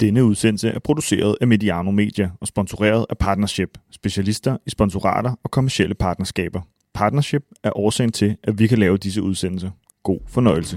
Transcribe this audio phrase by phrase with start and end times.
[0.00, 5.50] Denne udsendelse er produceret af Mediano Media og sponsoreret af Partnership, specialister i sponsorater og
[5.50, 6.60] kommersielle partnerskaber.
[6.94, 9.70] Partnership er årsagen til, at vi kan lave disse udsendelser.
[10.02, 10.76] God fornøjelse.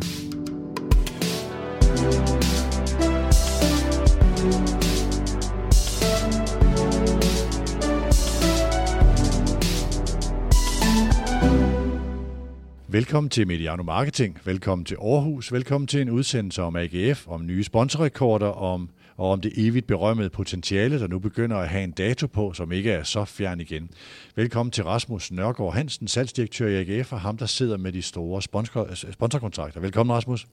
[12.89, 17.63] Velkommen til Mediano Marketing, velkommen til Aarhus, velkommen til en udsendelse om AGF, om nye
[17.63, 22.27] sponsorrekorder, om, og om det evigt berømmede potentiale, der nu begynder at have en dato
[22.27, 23.89] på, som ikke er så fjern igen.
[24.35, 28.41] Velkommen til Rasmus Nørgaard Hansen, salgsdirektør i AGF, og ham, der sidder med de store
[28.41, 29.79] sponsor, sponsorkontrakter.
[29.79, 30.47] Velkommen, Rasmus.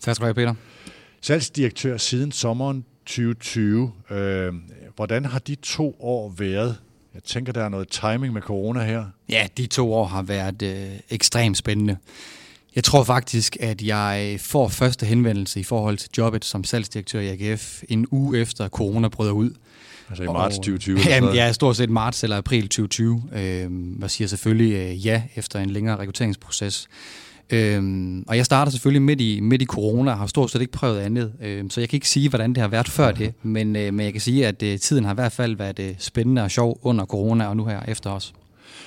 [0.00, 0.54] Tak skal du have, Peter.
[1.20, 3.92] Salgsdirektør siden sommeren 2020.
[4.10, 4.54] Øh,
[4.96, 6.76] hvordan har de to år været
[7.16, 9.04] jeg tænker, der er noget timing med corona her.
[9.28, 11.96] Ja, de to år har været øh, ekstremt spændende.
[12.76, 17.28] Jeg tror faktisk, at jeg får første henvendelse i forhold til jobbet som salgsdirektør i
[17.28, 19.50] AGF en uge efter corona bryder ud.
[20.08, 20.98] Altså i marts 2020?
[21.06, 23.22] Ja, ja, stort set marts eller april 2020.
[23.32, 26.88] Øh, jeg siger selvfølgelig øh, ja efter en længere rekrutteringsproces.
[27.50, 30.72] Øhm, og jeg starter selvfølgelig midt i, midt i corona og har stort set ikke
[30.72, 31.32] prøvet andet.
[31.42, 34.04] Øhm, så jeg kan ikke sige, hvordan det har været før det, men, øh, men
[34.04, 36.78] jeg kan sige, at øh, tiden har i hvert fald været øh, spændende og sjov
[36.82, 38.34] under corona og nu her efter os.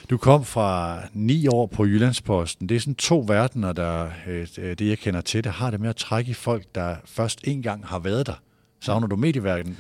[0.10, 2.70] Du kom fra ni år på Jyllandsposten.
[2.70, 5.90] Det er sådan to verdener, der, øh, det jeg kender til, det har det med
[5.90, 8.34] at trække i folk, der først en gang har været der.
[8.82, 9.78] Savner du medieverdenen?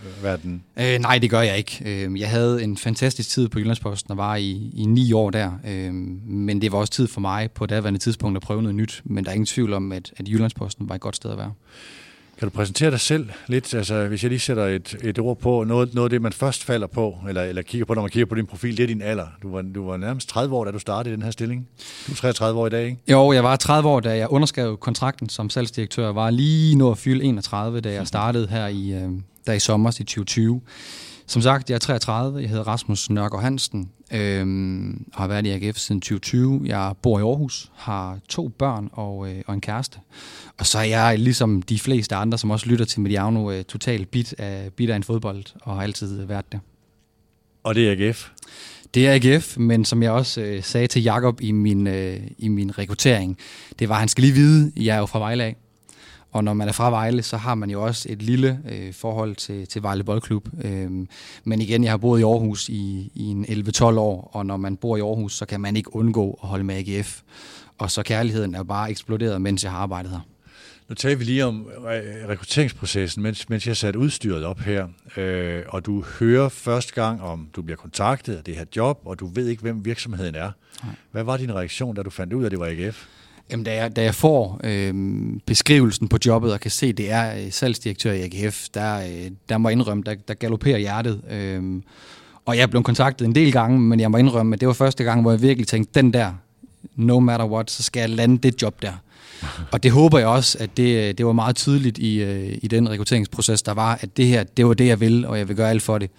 [0.79, 1.81] Øh, nej, det gør jeg ikke.
[1.85, 5.51] Øh, jeg havde en fantastisk tid på Jyllandsposten og var i, i ni år der.
[5.67, 9.01] Øh, men det var også tid for mig på daværende tidspunkt at prøve noget nyt.
[9.05, 11.53] Men der er ingen tvivl om, at, at Jyllandsposten var et godt sted at være.
[12.39, 13.73] Kan du præsentere dig selv lidt?
[13.73, 16.63] Altså, hvis jeg lige sætter et, et ord på, noget, noget af det, man først
[16.63, 19.01] falder på, eller, eller kigger på, når man kigger på din profil, det er din
[19.01, 19.25] alder.
[19.43, 21.67] Du var, du var nærmest 30 år, da du startede i den her stilling.
[22.07, 22.97] Du er 33 år i dag, ikke?
[23.07, 26.05] Jo, jeg var 30 år, da jeg underskrev kontrakten som salgsdirektør.
[26.05, 29.09] Jeg var lige nu at fylde 31, da jeg startede her i, øh,
[29.47, 30.61] der i sommer i 2020.
[31.29, 35.77] Som sagt, jeg er 33, jeg hedder Rasmus Nørgaard Hansen, øhm, har været i AGF
[35.77, 36.61] siden 2020.
[36.65, 39.99] Jeg bor i Aarhus, har to børn og, øh, og en kæreste.
[40.57, 44.11] Og så er jeg ligesom de fleste andre, som også lytter til Mediano, øh, totalt
[44.11, 46.59] bit af, bit af en fodbold, og har altid været det.
[47.63, 48.29] Og det er AGF?
[48.93, 52.47] Det er AGF, men som jeg også øh, sagde til Jakob i min, øh, i
[52.47, 53.37] min rekruttering,
[53.79, 55.55] det var, at han skal lige vide, jeg er jo fra Vejle af.
[56.31, 59.35] Og når man er fra Vejle, så har man jo også et lille øh, forhold
[59.35, 60.49] til, til Vejle Boldklub.
[60.63, 61.07] Øhm,
[61.43, 64.77] men igen, jeg har boet i Aarhus i, i en 11-12 år, og når man
[64.77, 67.21] bor i Aarhus, så kan man ikke undgå at holde med AGF.
[67.77, 70.19] Og så kærligheden er bare eksploderet, mens jeg har arbejdet her.
[70.89, 71.67] Nu taler vi lige om
[72.29, 77.47] rekrutteringsprocessen, mens, mens jeg satte udstyret op her, øh, og du hører første gang, om
[77.55, 80.51] du bliver kontaktet af det her job, og du ved ikke, hvem virksomheden er.
[80.83, 80.93] Nej.
[81.11, 83.07] Hvad var din reaktion, da du fandt ud af, at det var AGF?
[83.51, 84.93] Jamen, da jeg, da jeg får øh,
[85.45, 89.57] beskrivelsen på jobbet og kan se, det er øh, salgsdirektør i AGF, der, øh, der
[89.57, 91.21] må jeg indrømme, der, der galopperer hjertet.
[91.31, 91.81] Øh,
[92.45, 95.03] og jeg blevet kontaktet en del gange, men jeg må indrømme, at det var første
[95.03, 96.33] gang, hvor jeg virkelig tænkte, den der,
[96.95, 98.93] no matter what, så skal jeg lande det job der.
[99.73, 102.89] og det håber jeg også, at det, det var meget tydeligt i, øh, i den
[102.89, 105.69] rekrutteringsproces, der var, at det her, det var det, jeg vil, og jeg vil gøre
[105.69, 106.09] alt for det.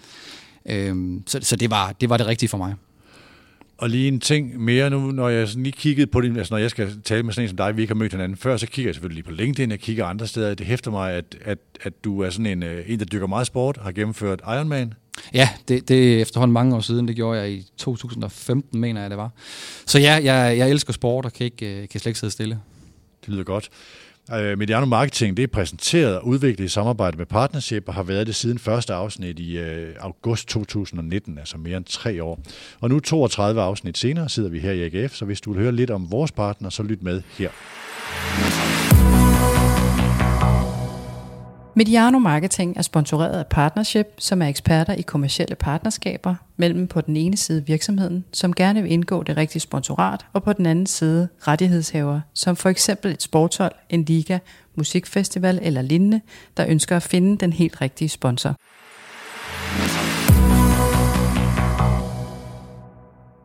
[0.65, 0.95] Øh,
[1.27, 2.73] så så det, var, det var det rigtige for mig.
[3.81, 6.59] Og lige en ting mere nu, når jeg sådan lige kiggede på det, altså når
[6.59, 8.67] jeg skal tale med sådan en som dig, vi ikke har mødt hinanden før, så
[8.67, 10.53] kigger jeg selvfølgelig lige på LinkedIn, jeg kigger andre steder.
[10.53, 13.47] Det hæfter mig, at, at, at du er sådan en, øh, en, der dykker meget
[13.47, 14.93] sport, har gennemført Ironman.
[15.33, 17.07] Ja, det, det er efterhånden mange år siden.
[17.07, 19.29] Det gjorde jeg i 2015, mener jeg, det var.
[19.85, 22.59] Så ja, jeg, jeg elsker sport og kan, ikke, øh, kan slet ikke sidde stille.
[23.25, 23.69] Det lyder godt.
[24.33, 28.27] Øh, Mediano Marketing det er præsenteret og udviklet i samarbejde med Partnership og har været
[28.27, 32.39] det siden første afsnit i øh, august 2019, altså mere end tre år.
[32.79, 35.71] Og nu 32 afsnit senere sidder vi her i AGF, så hvis du vil høre
[35.71, 37.49] lidt om vores partner, så lyt med her.
[41.75, 47.17] Mediano Marketing er sponsoreret af Partnership, som er eksperter i kommersielle partnerskaber mellem på den
[47.17, 51.27] ene side virksomheden, som gerne vil indgå det rigtige sponsorat, og på den anden side
[51.39, 54.37] rettighedshaver, som for eksempel et sporthold, en liga,
[54.75, 56.21] musikfestival eller lignende,
[56.57, 58.55] der ønsker at finde den helt rigtige sponsor.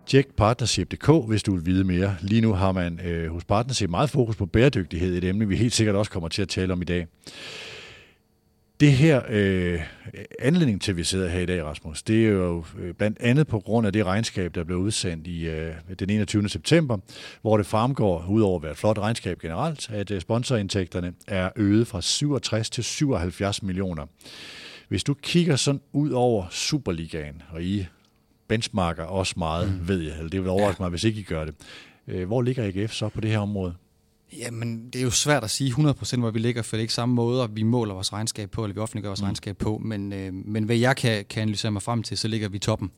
[0.07, 2.17] Tjek partnership.dk, hvis du vil vide mere.
[2.21, 5.73] Lige nu har man øh, hos Partnership meget fokus på bæredygtighed, et emne, vi helt
[5.73, 7.07] sikkert også kommer til at tale om i dag.
[8.81, 9.81] Det her øh,
[10.39, 13.47] anledning til, at vi sidder her i dag, Rasmus, det er jo øh, blandt andet
[13.47, 16.49] på grund af det regnskab, der blev udsendt i øh, den 21.
[16.49, 16.99] september,
[17.43, 21.87] hvor det fremgår, udover at være et flot regnskab generelt, at øh, sponsorindtægterne er øget
[21.87, 24.07] fra 67 til 77 millioner.
[24.89, 27.87] Hvis du kigger sådan ud over Superligaen, og I
[28.49, 29.89] benchmarker også meget, mm.
[29.89, 30.85] ved jeg, eller det vil overraske ja.
[30.85, 31.55] mig, hvis ikke I gør det.
[32.27, 33.75] Hvor ligger AGF så på det her område?
[34.33, 36.95] Jamen, det er jo svært at sige 100% hvor vi ligger, for det er ikke
[36.95, 39.25] samme måde, vi måler vores regnskab på, eller vi offentliggør vores mm.
[39.25, 42.49] regnskab på, men, øh, men hvad jeg kan, kan analysere mig frem til, så ligger
[42.49, 42.91] vi i toppen.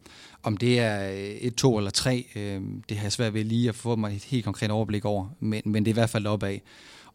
[0.42, 1.10] Om det er
[1.40, 4.24] et, to eller tre, øh, det har jeg svært ved lige at få mig et
[4.24, 6.58] helt konkret overblik over, men, men det er i hvert fald opad.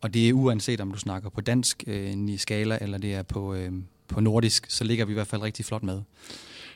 [0.01, 3.53] Og det er uanset om du snakker på dansk øh, skala, eller det er på,
[3.53, 3.71] øh,
[4.07, 6.01] på nordisk, så ligger vi i hvert fald rigtig flot med.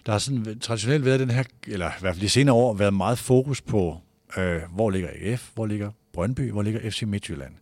[0.06, 2.94] Der har sådan traditionelt været den her, eller i hvert fald de senere år, været
[2.94, 3.98] meget fokus på,
[4.38, 7.54] øh, hvor ligger AGF, hvor ligger Brøndby, hvor ligger FC Midtjylland.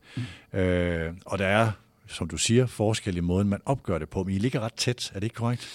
[0.53, 0.59] Mm.
[0.59, 1.71] Øh, og der er,
[2.07, 5.11] som du siger, forskel i måden, man opgør det på, men I ligger ret tæt,
[5.15, 5.67] er det ikke korrekt?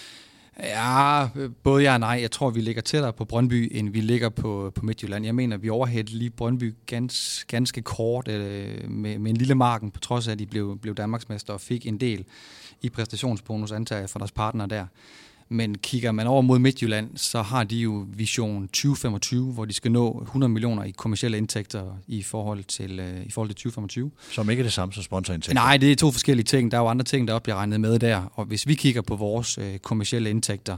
[0.59, 1.27] Ja,
[1.63, 2.17] både ja og nej.
[2.21, 5.25] Jeg tror, vi ligger tættere på Brøndby, end vi ligger på, på Midtjylland.
[5.25, 9.91] Jeg mener, vi overhældte lige Brøndby ganske, ganske kort øh, med, med en lille marken,
[9.91, 12.25] på trods af, at de blev, blev Danmarksmester og fik en del
[12.81, 14.85] i præstationsbonus, antager for deres partner der.
[15.51, 19.91] Men kigger man over mod Midtjylland, så har de jo Vision 2025, hvor de skal
[19.91, 24.11] nå 100 millioner i kommersielle indtægter i forhold til, øh, i forhold til 2025.
[24.31, 25.53] Som ikke er det samme som sponsorindtægter?
[25.53, 26.71] Nej, det er to forskellige ting.
[26.71, 28.31] Der er jo andre ting, der bliver regnet med der.
[28.33, 30.77] Og hvis vi kigger på vores øh, kommersielle indtægter,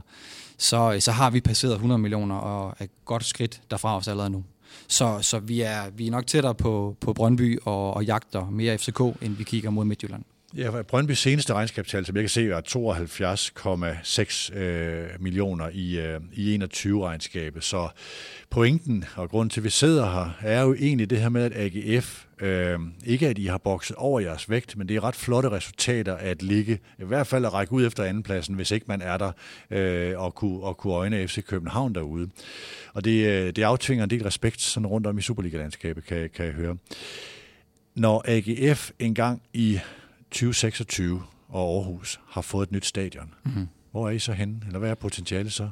[0.58, 4.30] så, øh, så har vi passeret 100 millioner og er godt skridt derfra os allerede
[4.30, 4.44] nu.
[4.88, 8.78] Så, så vi, er, vi er nok tættere på, på Brøndby og, og jagter mere
[8.78, 10.24] FCK, end vi kigger mod Midtjylland.
[10.56, 12.60] Ja, Brøndbys seneste regnskabstal, som jeg kan se, er
[14.52, 17.64] 72,6 øh, millioner i, øh, i 21-regnskabet.
[17.64, 17.88] Så
[18.50, 21.52] pointen og grunden til, at vi sidder her, er jo egentlig det her med, at
[21.56, 25.50] AGF, øh, ikke at I har bokset over jeres vægt, men det er ret flotte
[25.50, 29.16] resultater at ligge, i hvert fald at række ud efter andenpladsen, hvis ikke man er
[29.18, 29.32] der,
[29.70, 32.28] øh, og, kunne, og kunne øjne FC København derude.
[32.92, 36.46] Og det, øh, det aftvinger en del respekt sådan rundt om i Superliga-landskabet, kan, kan
[36.46, 36.76] jeg høre.
[37.94, 39.80] Når AGF engang i
[40.34, 43.34] 2026 og Aarhus har fået et nyt stadion.
[43.44, 43.68] Mm-hmm.
[43.90, 44.60] Hvor er I så henne?
[44.66, 45.68] Eller hvad er potentialet så?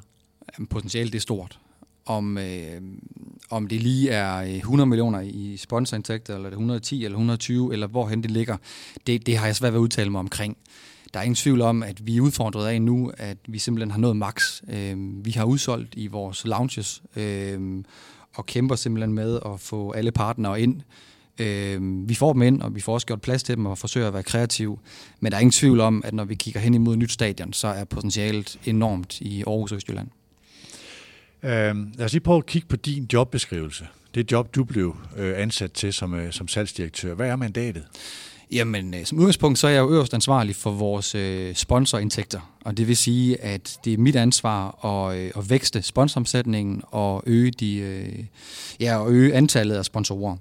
[0.71, 1.59] Potentialet er stort.
[2.07, 2.81] Om, øh,
[3.51, 8.23] om det lige er 100 millioner i sponsorindtægter, eller det 110 eller 120, eller hvorhen
[8.23, 8.57] det ligger,
[9.07, 10.57] det, det har jeg svært ved at udtale mig omkring.
[11.15, 13.99] Der er ingen tvivl om, at vi er udfordret af nu, at vi simpelthen har
[13.99, 14.63] nået max.
[14.69, 17.85] Øh, vi har udsolgt i vores lounges, øh,
[18.35, 20.77] og kæmper simpelthen med at få alle partnere ind.
[20.77, 21.12] Øh,
[22.07, 24.15] vi får dem ind, og vi får også gjort plads til dem og forsøger at
[24.15, 24.79] være kreative.
[25.21, 27.53] Men der er ingen tvivl om, at når vi kigger hen imod et nyt stadion,
[27.53, 30.09] så er potentialet enormt i Aarhus og Østjylland.
[31.43, 33.87] Øh, lad os lige prøve at kigge på din jobbeskrivelse.
[34.15, 37.15] Det job, du blev øh, ansat til som, øh, som salgsdirektør.
[37.15, 37.85] Hvad er mandatet?
[38.53, 42.41] Jamen, øh, som udgangspunkt, så er jeg jo øverst ansvarlig for vores øh, sponsorindtægter.
[42.65, 47.23] Og det vil sige, at det er mit ansvar at, øh, at vækste sponsoromsætningen og
[47.27, 48.25] øge, de, øh,
[48.81, 50.37] ja, og øge antallet af sponsorer.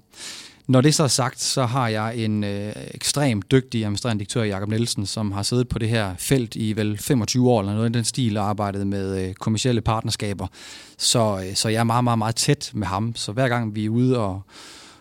[0.72, 4.70] Når det så er sagt, så har jeg en øh, ekstremt dygtig administrerende direktør, Jakob
[4.70, 7.94] Nielsen, som har siddet på det her felt i vel 25 år eller noget i
[7.94, 10.48] den stil og arbejdet med øh, kommersielle partnerskaber.
[10.98, 13.16] Så, øh, så jeg er meget, meget, meget tæt med ham.
[13.16, 14.42] Så hver gang vi er ude og,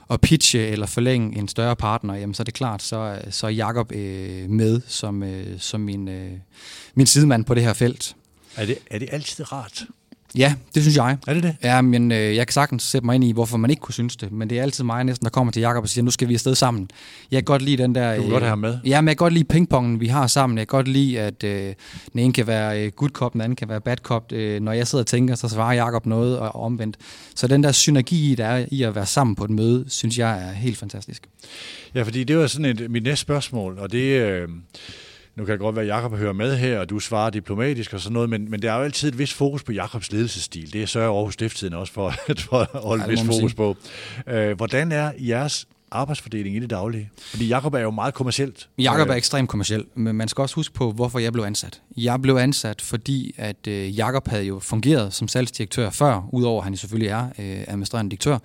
[0.08, 3.46] og pitche eller forlænge en større partner, jamen, så er det klart, så, øh, så
[3.46, 6.32] er Jakob øh, med som, øh, som min, øh,
[6.94, 8.17] min sidemand på det her felt.
[8.56, 9.84] Er det, er det altid rart
[10.37, 11.17] Ja, det synes jeg.
[11.27, 11.56] Er det det?
[11.62, 14.17] Ja, men øh, jeg kan sagtens sætte mig ind i, hvorfor man ikke kunne synes
[14.17, 14.32] det.
[14.32, 16.35] Men det er altid mig næsten, der kommer til Jakob og siger, nu skal vi
[16.35, 16.91] afsted sammen.
[17.31, 18.17] Jeg kan godt lide den der...
[18.17, 18.79] Du kan øh, godt have med.
[18.85, 20.59] Ja, men jeg kan godt lide pingpongen, vi har sammen.
[20.59, 21.75] Jeg kan godt lide, at øh,
[22.12, 24.32] den ene kan være øh, good cop, den anden kan være bad cop.
[24.32, 26.97] Øh, når jeg sidder og tænker, så svarer Jakob noget og omvendt.
[27.35, 30.49] Så den der synergi, der er i at være sammen på et møde, synes jeg
[30.49, 31.29] er helt fantastisk.
[31.94, 34.21] Ja, fordi det var sådan et, mit næste spørgsmål, og det...
[34.21, 34.49] Øh
[35.41, 38.01] nu kan det godt være, at Jacob hører med her, og du svarer diplomatisk og
[38.01, 40.73] sådan noget, men, men der er jo altid et vis fokus på Jakobs ledelsesstil.
[40.73, 42.15] Det sørger Aarhus Stifttiden også for,
[42.49, 43.77] for at holde et vis fokus på.
[44.27, 47.11] Øh, hvordan er jeres arbejdsfordeling i det daglige?
[47.31, 48.69] Fordi Jakob er jo meget kommercielt.
[48.79, 51.82] Jakob er ekstremt kommersiel, men man skal også huske på, hvorfor jeg blev ansat.
[51.97, 56.65] Jeg blev ansat, fordi at øh, Jakob havde jo fungeret som salgsdirektør før, udover at
[56.65, 58.39] han selvfølgelig er øh, administrerende direktør,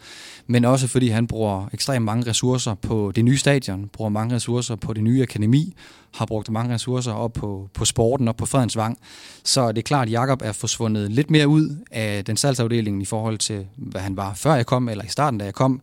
[0.48, 4.76] men også fordi han bruger ekstremt mange ressourcer på det nye stadion, bruger mange ressourcer
[4.76, 5.76] på det nye akademi,
[6.16, 8.98] har brugt mange ressourcer op på, på sporten og på Fredensvang.
[9.44, 13.06] Så det er klart, at Jakob er forsvundet lidt mere ud af den salgsafdeling i
[13.06, 15.82] forhold til, hvad han var før jeg kom, eller i starten, da jeg kom.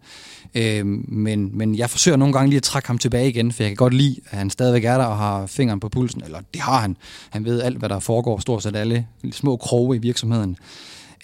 [0.54, 3.70] Øh, men, men jeg forsøger nogle gange lige at trække ham tilbage igen, for jeg
[3.70, 6.22] kan godt lide, at han stadigvæk er der og har fingeren på pulsen.
[6.24, 6.96] Eller det har han.
[7.30, 10.56] Han ved alt, hvad der foregår, stort set alle små kroge i virksomheden.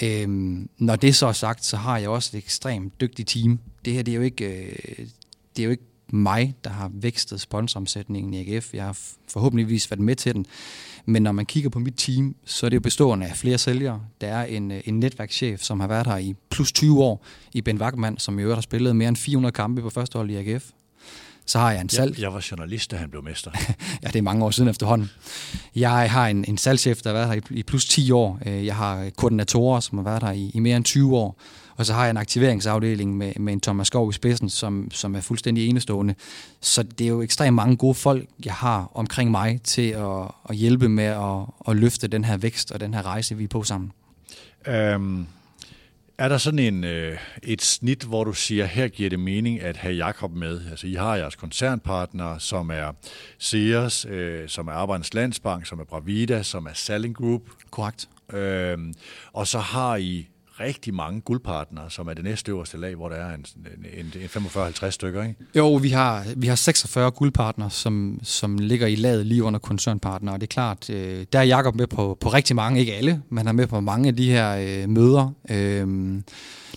[0.02, 3.58] Øhm, når det så er sagt, så har jeg også et ekstremt dygtigt team.
[3.84, 5.06] Det her det er jo ikke, øh,
[5.56, 8.74] det er jo ikke mig, der har vækstet sponsoromsætningen i AGF.
[8.74, 8.98] Jeg har
[9.28, 10.46] forhåbentligvis været med til den.
[11.06, 14.00] Men når man kigger på mit team, så er det jo bestående af flere sælgere.
[14.20, 17.60] Der er en, øh, en netværkschef, som har været her i plus 20 år, i
[17.60, 20.36] Ben Wagman, som i øvrigt har spillet mere end 400 kampe på første hold i
[20.36, 20.64] AGF.
[21.46, 22.14] Så har jeg en salg.
[22.14, 23.50] Jeg, jeg var journalist, da han blev mester.
[24.02, 25.10] ja, det er mange år siden efterhånden.
[25.76, 28.38] Jeg har en, en salgschef, der har været her i, i plus 10 år.
[28.46, 31.40] Øh, jeg har koordinatorer, som har været her i, i mere end 20 år.
[31.78, 35.14] Og så har jeg en aktiveringsafdeling med, med en Thomas Skov i spidsen, som, som
[35.14, 36.14] er fuldstændig enestående.
[36.60, 40.56] Så det er jo ekstremt mange gode folk, jeg har omkring mig til at, at
[40.56, 43.62] hjælpe med at, at løfte den her vækst og den her rejse, vi er på
[43.62, 43.92] sammen.
[44.66, 45.26] Øhm,
[46.18, 49.76] er der sådan en, øh, et snit, hvor du siger, her giver det mening at
[49.76, 50.70] have Jakob med?
[50.70, 52.92] Altså, I har jeres koncernpartner, som er
[53.38, 57.42] Sears, øh, som er Arbejdernes Landsbank, som er Bravida, som er Salling Group.
[57.70, 58.08] Korrekt.
[58.32, 58.94] Øhm,
[59.32, 60.28] og så har I
[60.60, 63.46] rigtig mange guldpartnere, som er det næste øverste lag, hvor der er en,
[63.96, 65.34] en, en 45-50 stykker, ikke?
[65.54, 70.34] Jo, vi har, vi har 46 guldpartnere, som, som ligger i laget lige under koncernpartnere,
[70.34, 73.22] og det er klart, øh, der er Jacob med på, på rigtig mange, ikke alle,
[73.28, 75.32] men han er med på mange af de her øh, møder.
[75.50, 76.20] Øh,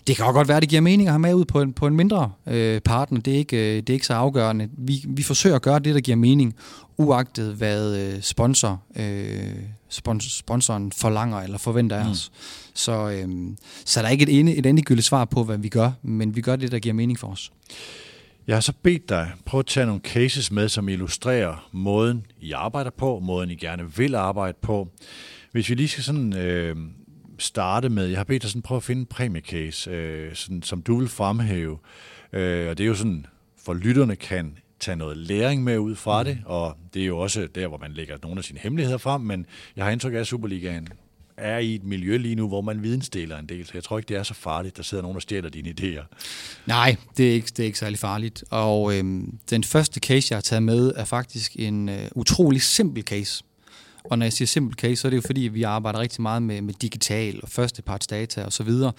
[0.08, 1.74] det kan også godt være, at det giver mening at have med ud på en,
[1.74, 3.20] på en mindre øh, partner.
[3.20, 4.70] Det er, ikke, øh, det er ikke så afgørende.
[4.78, 6.56] Vi, vi forsøger at gøre det, der giver mening,
[6.98, 9.56] uagtet hvad øh, sponsor, øh,
[9.90, 12.12] spons, sponsoren forlanger eller forventer af mm.
[12.12, 12.32] os.
[12.74, 13.28] Så, øh,
[13.86, 16.42] så der er ikke et, ene, et endegyldigt svar på, hvad vi gør, men vi
[16.42, 17.52] gør det, der giver mening for os.
[18.48, 22.52] Jeg har så bedt dig prøve at tage nogle cases med, som illustrerer måden, I
[22.52, 24.88] arbejder på, måden, I gerne vil arbejde på.
[25.52, 26.76] Hvis vi lige skal sådan øh,
[27.42, 30.82] starte med, jeg har bedt dig sådan prøve at finde en præmiecase, øh, sådan, som
[30.82, 31.78] du vil fremhæve.
[32.34, 33.26] Øh, og det er jo sådan,
[33.66, 37.48] for lytterne kan tage noget læring med ud fra det, og det er jo også
[37.56, 39.46] der, hvor man lægger nogle af sine hemmeligheder frem, men
[39.76, 40.88] jeg har indtryk af, at Superligaen
[41.38, 44.08] er i et miljø lige nu, hvor man vidensdeler en del, så jeg tror ikke,
[44.08, 46.04] det er så farligt, der sidder nogen, der stjæler dine idéer.
[46.66, 48.44] Nej, det er ikke, det er ikke særlig farligt.
[48.50, 53.04] Og øhm, den første case, jeg har taget med, er faktisk en øh, utrolig simpel
[53.04, 53.44] case.
[54.04, 56.44] Og når jeg siger simple case, så er det jo fordi, vi arbejder rigtig meget
[56.44, 58.92] med, med digital og førstepartsdata og så videre.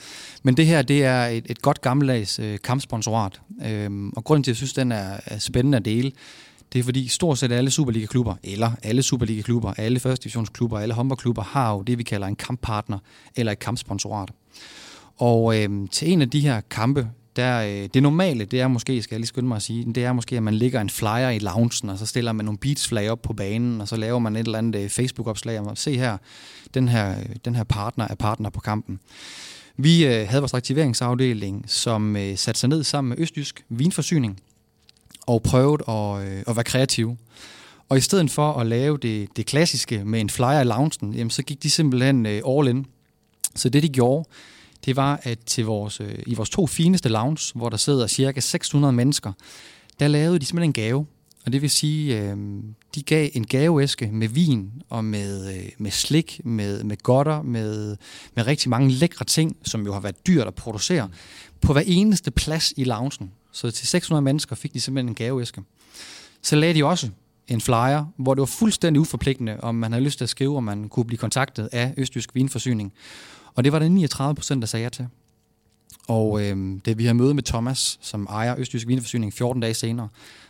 [0.42, 3.40] Men det her, det er et, et godt gammeldags øh, kampsponsorat.
[3.66, 6.12] Øhm, og grunden til, at jeg synes, den er, er spændende at dele,
[6.73, 11.42] det er fordi stort set alle Superliga-klubber, eller alle Superliga-klubber, alle første divisionsklubber, alle håndboldklubber,
[11.42, 12.99] har jo det, vi kalder en kamppartner
[13.37, 14.30] eller et kampsponsorat.
[15.16, 19.02] Og øhm, til en af de her kampe, der, øh, det normale, det er måske,
[19.02, 21.28] skal jeg lige skynde mig at sige, det er måske, at man lægger en flyer
[21.28, 24.36] i loungen, og så stiller man nogle beats-flag op på banen, og så laver man
[24.36, 26.16] et eller andet øh, Facebook-opslag om, se her,
[26.74, 29.00] den her, øh, den her partner er partner på kampen.
[29.76, 34.40] Vi øh, havde vores aktiveringsafdeling, som øh, satte sig ned sammen med Østjysk Vinforsyning,
[35.26, 37.16] og prøvede at, øh, at være kreative.
[37.88, 41.30] Og i stedet for at lave det, det klassiske med en flyer i loungen, jamen,
[41.30, 42.86] så gik de simpelthen øh, all in.
[43.54, 44.28] Så det de gjorde,
[44.84, 48.40] det var, at til vores, øh, i vores to fineste lounge, hvor der sidder cirka
[48.40, 49.32] 600 mennesker,
[50.00, 51.06] der lavede de simpelthen en gave.
[51.46, 52.36] Og det vil sige, øh,
[52.94, 57.96] de gav en gaveæske med vin og med, øh, med slik, med, med godter, med,
[58.34, 61.08] med rigtig mange lækre ting, som jo har været dyrt at producere,
[61.60, 63.32] på hver eneste plads i loungen.
[63.52, 65.62] Så til 600 mennesker fik de simpelthen en gaveæske.
[66.42, 67.08] Så lagde de også
[67.48, 70.64] en flyer, hvor det var fuldstændig uforpligtende, om man havde lyst til at skrive, om
[70.64, 72.92] man kunne blive kontaktet af Østjysk Vinforsyning.
[73.54, 75.09] Og det var der 39 procent, der sagde ja til.
[76.09, 80.09] Og øh, da vi har møde med Thomas, som ejer Østjysk Vinforsyning 14 dage senere,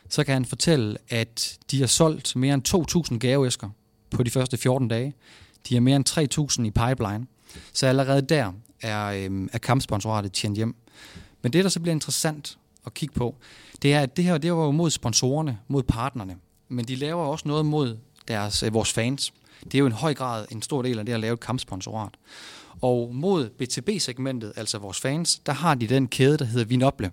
[0.09, 3.69] så kan han fortælle, at de har solgt mere end 2.000 gaveæsker
[4.11, 5.15] på de første 14 dage.
[5.69, 6.09] De har mere end
[6.61, 7.27] 3.000 i pipeline.
[7.73, 10.75] Så allerede der er, øh, er kampsponsoratet tjent hjem.
[11.43, 13.37] Men det, der så bliver interessant at kigge på,
[13.83, 16.37] det er, at det her det var jo mod sponsorerne, mod partnerne.
[16.69, 19.33] Men de laver også noget mod deres, øh, vores fans.
[19.65, 22.15] Det er jo en høj grad en stor del af det at lave et kampsponsorat.
[22.83, 27.11] Og mod BTB-segmentet, altså vores fans, der har de den kæde, der hedder Vinoble.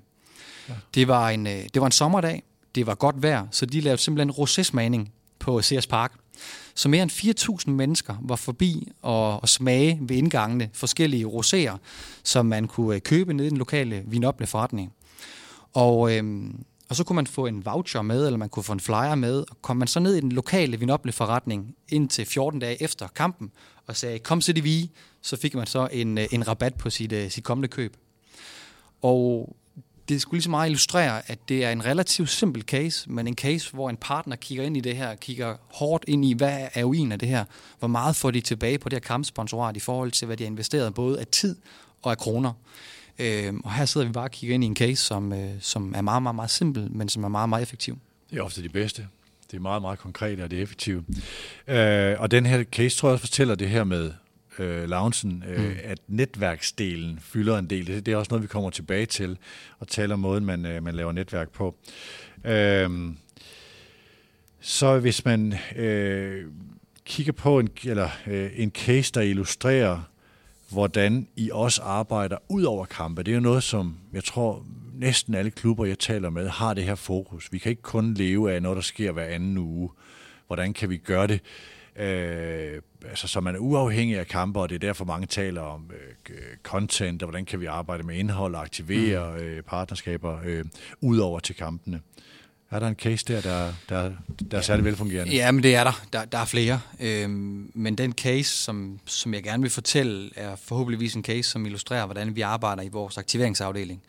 [0.69, 0.73] Ja.
[0.93, 2.43] Det, var en, øh, det var en sommerdag,
[2.75, 4.63] det var godt vejr, så de lavede simpelthen rosé
[5.39, 6.13] på Sears Park.
[6.75, 7.11] Så mere end
[7.67, 11.77] 4.000 mennesker var forbi og, og smage ved indgangene forskellige roséer,
[12.23, 14.93] som man kunne øh, købe nede i den lokale Vinoble forretning.
[15.73, 18.79] Og, øhm, og så kunne man få en voucher med, eller man kunne få en
[18.79, 22.83] flyer med, og kom man så ned i den lokale Vinoble forretning indtil 14 dage
[22.83, 23.51] efter kampen,
[23.87, 27.11] og sagde, kom til vi, så fik man så en, øh, en rabat på sit,
[27.11, 27.97] øh, sit kommende køb.
[29.01, 29.55] Og
[30.09, 33.73] det skulle ligesom meget illustrere, at det er en relativt simpel case, men en case,
[33.73, 37.11] hvor en partner kigger ind i det her, kigger hårdt ind i, hvad er uin
[37.11, 37.45] af det her,
[37.79, 40.51] hvor meget får de tilbage på det her kampsponsorat i forhold til, hvad de har
[40.51, 41.55] investeret både af tid
[42.01, 42.53] og af kroner.
[43.19, 45.93] Øh, og her sidder vi bare og kigger ind i en case, som, øh, som
[45.95, 47.97] er meget, meget, meget simpel, men som er meget, meget effektiv.
[48.31, 49.07] Det er ofte de bedste.
[49.51, 51.05] Det er meget, meget konkret, og det er effektivt.
[51.67, 54.11] Øh, og den her case, tror jeg også fortæller det her med
[54.59, 55.75] øh, loungen, øh, mm.
[55.83, 57.87] at netværksdelen fylder en del.
[57.87, 59.37] Det, det er også noget, vi kommer tilbage til,
[59.79, 61.75] og tale om måden, man, øh, man laver netværk på.
[62.45, 62.89] Øh,
[64.59, 66.45] så hvis man øh,
[67.05, 70.01] kigger på en, eller, øh, en case, der illustrerer
[70.69, 73.23] hvordan I også arbejder ud over kampe.
[73.23, 76.83] Det er jo noget, som jeg tror næsten alle klubber, jeg taler med, har det
[76.83, 77.51] her fokus.
[77.51, 79.89] Vi kan ikke kun leve af noget, der sker hver anden uge.
[80.47, 81.41] Hvordan kan vi gøre det
[81.99, 85.91] Øh, altså, så man er uafhængig af kampe, og det er derfor mange taler om
[86.29, 89.43] øh, content, og hvordan kan vi arbejde med indhold og aktivere mm.
[89.43, 90.65] øh, partnerskaber øh,
[91.01, 92.01] ud over til kampene.
[92.71, 94.11] Er der en case der, der, der,
[94.51, 95.33] der er særlig velfungerende?
[95.35, 96.05] Ja, men det er der.
[96.13, 96.81] Der, der er flere.
[96.99, 101.65] Øhm, men den case, som, som jeg gerne vil fortælle, er forhåbentligvis en case, som
[101.65, 104.01] illustrerer, hvordan vi arbejder i vores aktiveringsafdeling.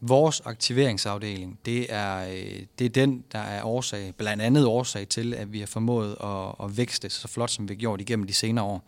[0.00, 5.34] Vores aktiveringsafdeling, det er, øh, det er den, der er årsag, blandt andet årsag til,
[5.34, 8.34] at vi har formået at, at vækste så flot, som vi har gjort igennem de
[8.34, 8.84] senere år.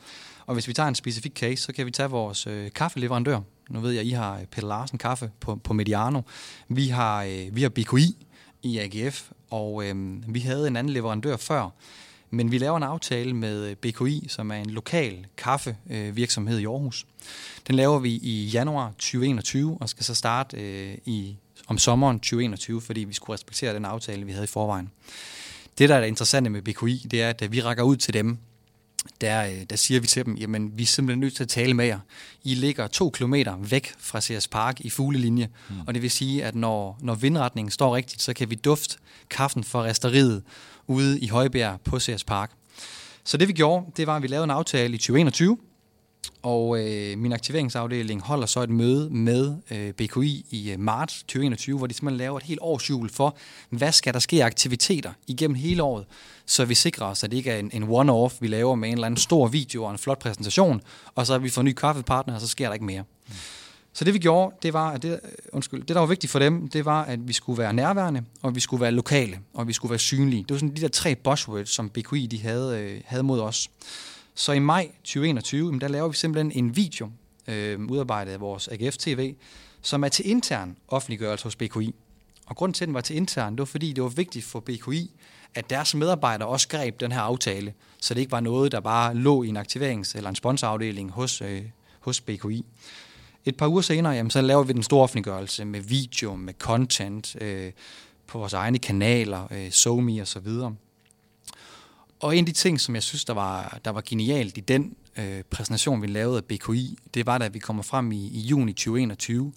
[0.47, 3.41] Og hvis vi tager en specifik case, så kan vi tage vores øh, kaffeleverandør.
[3.71, 6.21] Nu ved jeg, I har øh, Peter Larsen kaffe på, på Mediano.
[6.69, 8.27] Vi har, øh, vi har BKI
[8.63, 9.95] i AGF, og øh,
[10.35, 11.71] vi havde en anden leverandør før,
[12.31, 17.07] men vi laver en aftale med BKI, som er en lokal kaffevirksomhed i Aarhus.
[17.67, 22.81] Den laver vi i januar 2021, og skal så starte øh, i, om sommeren 2021,
[22.81, 24.91] fordi vi skulle respektere den aftale, vi havde i forvejen.
[25.79, 28.39] Det, der er interessant med BKI, det er, at vi rækker ud til dem,
[29.21, 31.75] der, øh, der siger vi til dem, jamen vi er simpelthen nødt til at tale
[31.75, 31.99] med jer.
[32.45, 35.77] I ligger to kilometer væk fra CS Park i fuglelinje, mm.
[35.87, 38.97] og det vil sige, at når, når vindretningen står rigtigt, så kan vi dufte
[39.31, 40.43] kaffen fra resteriet
[40.89, 42.51] ude i Højbjerg på Sears Park.
[43.25, 45.59] Så det vi gjorde, det var, at vi lavede en aftale i 2021,
[46.43, 51.79] og øh, min aktiveringsafdeling holder så et møde med øh, BKI i øh, marts 2021,
[51.79, 53.37] hvor de simpelthen laver et helt årsjul for,
[53.71, 56.07] hvad skal der ske af aktiviteter igennem hele året,
[56.47, 58.95] så vi sikrer os, at det ikke er en, en one-off, vi laver med en
[58.95, 60.81] eller anden stor video og en flot præsentation,
[61.15, 63.03] og så har vi fået ny kaffepartner, og så sker der ikke mere.
[63.29, 63.35] Mm.
[63.99, 65.19] Så det vi gjorde, det var, at det, øh,
[65.53, 68.55] undskyld, det der var vigtigt for dem, det var, at vi skulle være nærværende, og
[68.55, 70.43] vi skulle være lokale, og vi skulle være synlige.
[70.43, 73.71] Det var sådan de der tre buzzwords, som BQI de havde, øh, havde mod os.
[74.35, 77.11] Så i maj 2021, der laver vi simpelthen en video,
[77.49, 79.35] øh, udarbejdet af vores AGF TV,
[79.83, 81.95] som er til intern offentliggørelse hos BKI.
[82.47, 84.61] Og grunden til, at den var til intern, det var fordi, det var vigtigt for
[84.61, 85.11] BKI,
[85.55, 89.15] at deres medarbejdere også greb den her aftale, så det ikke var noget, der bare
[89.15, 91.63] lå i en aktiverings- eller en sponsorafdeling hos, øh,
[92.01, 92.65] hos BKI.
[93.45, 97.37] Et par uger senere, jamen, så laver vi den store offentliggørelse med video, med content,
[97.41, 97.73] øh,
[98.27, 100.75] på vores egne kanaler, øh, SoMe og så videre.
[102.21, 104.97] Og en af de ting, som jeg synes, der var, der var genialt i den
[105.17, 108.73] øh, præsentation, vi lavede af BKI, det var, da vi kommer frem i, i juni
[108.73, 109.53] 2021.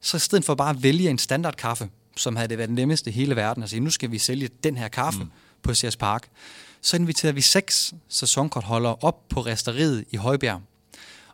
[0.00, 3.10] Så i stedet for bare at vælge en standardkaffe, som havde det været den nemmeste
[3.10, 5.30] i hele verden, og sige, nu skal vi sælge den her kaffe mm.
[5.62, 6.28] på CS Park,
[6.80, 10.60] så inviterer vi seks sæsonkortholdere op på resteriet i Højbjerg.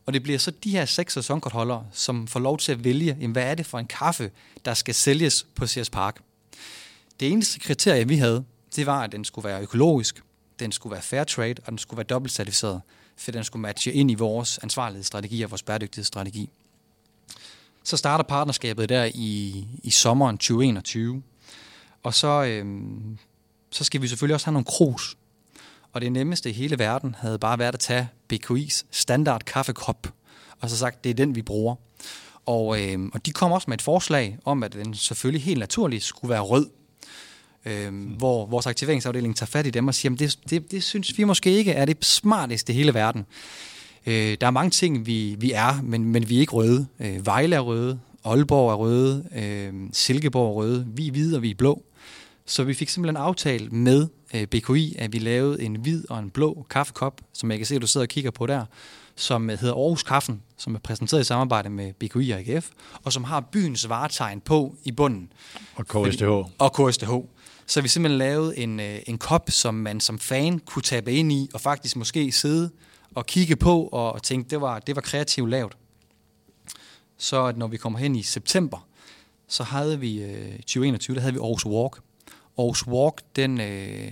[0.07, 3.33] Og det bliver så de her seks sæsonkortholdere, som får lov til at vælge, jamen,
[3.33, 4.31] hvad er det for en kaffe,
[4.65, 6.21] der skal sælges på CS Park.
[7.21, 8.45] Det eneste kriterie, vi havde,
[8.77, 10.23] det var, at den skulle være økologisk,
[10.59, 12.81] den skulle være fair trade, og den skulle være dobbelt certificeret,
[13.17, 16.51] for den skulle matche ind i vores ansvarlighedsstrategi og vores bæredygtighedsstrategi.
[17.85, 21.23] Så starter partnerskabet der i, i sommeren 2021,
[22.03, 23.19] og så, øhm,
[23.71, 25.17] så skal vi selvfølgelig også have nogle krus.
[25.93, 30.09] Og det nemmeste i hele verden havde bare været at tage BKI's standard kaffekop,
[30.61, 31.75] og så sagt, det er den, vi bruger.
[32.47, 36.03] Og, øh, og de kom også med et forslag om, at den selvfølgelig helt naturligt
[36.03, 36.67] skulle være rød,
[37.65, 38.03] øh, mm.
[38.03, 41.51] hvor vores aktiveringsafdeling tager fat i dem og siger, det, det, det synes vi måske
[41.51, 43.27] ikke er det smarteste i hele verden.
[44.07, 46.87] Øh, der er mange ting, vi, vi er, men, men vi er ikke røde.
[47.01, 51.43] Øh, Vejle er røde, Aalborg er røde, øh, Silkeborg er røde, vi er hvide og
[51.43, 51.83] vi er blå.
[52.47, 54.07] Så vi fik simpelthen aftalt med
[54.51, 57.83] BKI, at vi lavede en hvid og en blå kaffekop, som jeg kan se, at
[57.83, 58.65] du sidder og kigger på der,
[59.17, 62.71] som hedder Aarhus Kaffen, som er præsenteret i samarbejde med BKI og AGF,
[63.05, 65.33] og som har byens varetegn på i bunden.
[65.75, 66.25] Og KSTH.
[66.59, 67.11] Og KSTH.
[67.67, 71.33] Så vi simpelthen lavet en, øh, en kop, som man som fan kunne tabe ind
[71.33, 72.71] i, og faktisk måske sidde
[73.15, 75.77] og kigge på, og tænke, det var, det var kreativt lavet.
[77.19, 78.87] Så at når vi kommer hen i september,
[79.49, 82.01] så havde vi øh, 2021, der havde vi Aarhus Walk.
[82.61, 84.09] Aarhus Walk, den, øh,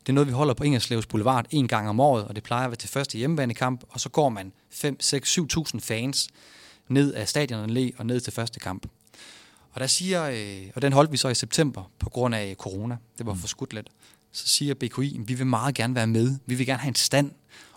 [0.00, 2.64] det er noget, vi holder på Ingerslevs Boulevard en gang om året, og det plejer
[2.64, 6.28] at være til første hjemmebanekamp, og så går man 5, 6, 7.000 fans
[6.88, 8.86] ned af stadionet og ned til første kamp.
[9.72, 12.96] Og der siger, øh, og den holdt vi så i september på grund af corona.
[13.18, 13.40] Det var mm.
[13.40, 13.88] for skudt lidt.
[14.32, 16.38] Så siger BKI, vi vil meget gerne være med.
[16.46, 17.30] Vi vil gerne have en stand,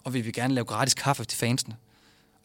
[0.04, 1.76] og vi vil gerne lave gratis kaffe til fansene.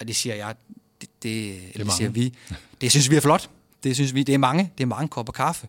[0.00, 0.54] Og det siger jeg,
[1.00, 2.34] det, det, det, det siger vi.
[2.80, 3.50] Det synes vi er flot.
[3.82, 4.72] Det synes vi, det er mange.
[4.78, 5.68] Det er mange kopper kaffe.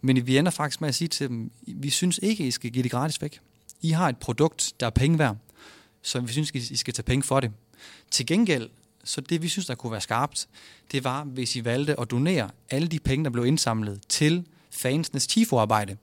[0.00, 2.82] Men vi ender faktisk med at sige til dem, vi synes ikke, I skal give
[2.82, 3.40] det gratis væk.
[3.82, 5.36] I har et produkt, der er penge værd,
[6.02, 7.50] så vi synes, I skal tage penge for det.
[8.10, 8.70] Til gengæld
[9.08, 10.48] så det, vi synes, der kunne være skarpt,
[10.92, 15.26] det var, hvis I valgte at donere alle de penge, der blev indsamlet til fansenes
[15.26, 15.96] TIFO-arbejde.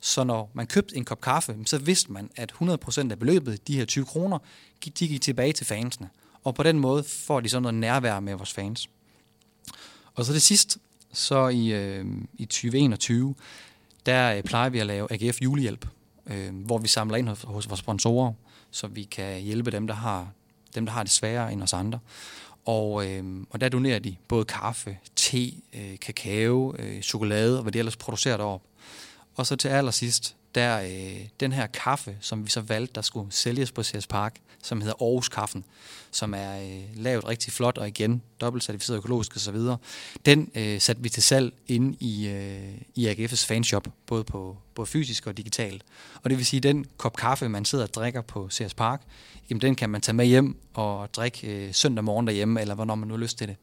[0.00, 3.76] Så når man købte en kop kaffe, så vidste man, at 100% af beløbet, de
[3.76, 4.38] her 20 kroner,
[4.84, 6.08] de gik tilbage til fansene.
[6.44, 8.90] Og på den måde får de sådan noget nærvær med vores fans.
[10.14, 10.78] Og så det sidste,
[11.12, 13.34] så i, øh, i 2021,
[14.06, 15.86] der øh, plejer vi at lave AGF julehjælp.
[16.26, 18.32] øh, hvor vi samler ind hos, hos vores sponsorer,
[18.70, 20.28] så vi kan hjælpe dem, der har,
[20.74, 21.98] dem, der har det sværere end os andre.
[22.64, 27.72] Og, øh, og der donerer de både kaffe, te, øh, kakao, øh, chokolade og hvad
[27.72, 28.66] de ellers producerer deroppe.
[29.34, 33.32] Og så til allersidst, der øh, den her kaffe, som vi så valgte, der skulle
[33.32, 35.64] sælges på CS Park, som hedder Aarhus Kaffen,
[36.10, 39.56] som er øh, lavet rigtig flot og igen dobbelt certificeret økologisk osv.,
[40.26, 44.86] den øh, satte vi til salg inde i, øh, i AGF's fanshop, både på både
[44.86, 45.82] fysisk og digitalt.
[46.22, 49.02] Og det vil sige, at den kop kaffe, man sidder og drikker på CS Park,
[49.50, 52.94] jamen den kan man tage med hjem og drikke øh, søndag morgen derhjemme, eller hvornår
[52.94, 53.56] man nu har lyst til det.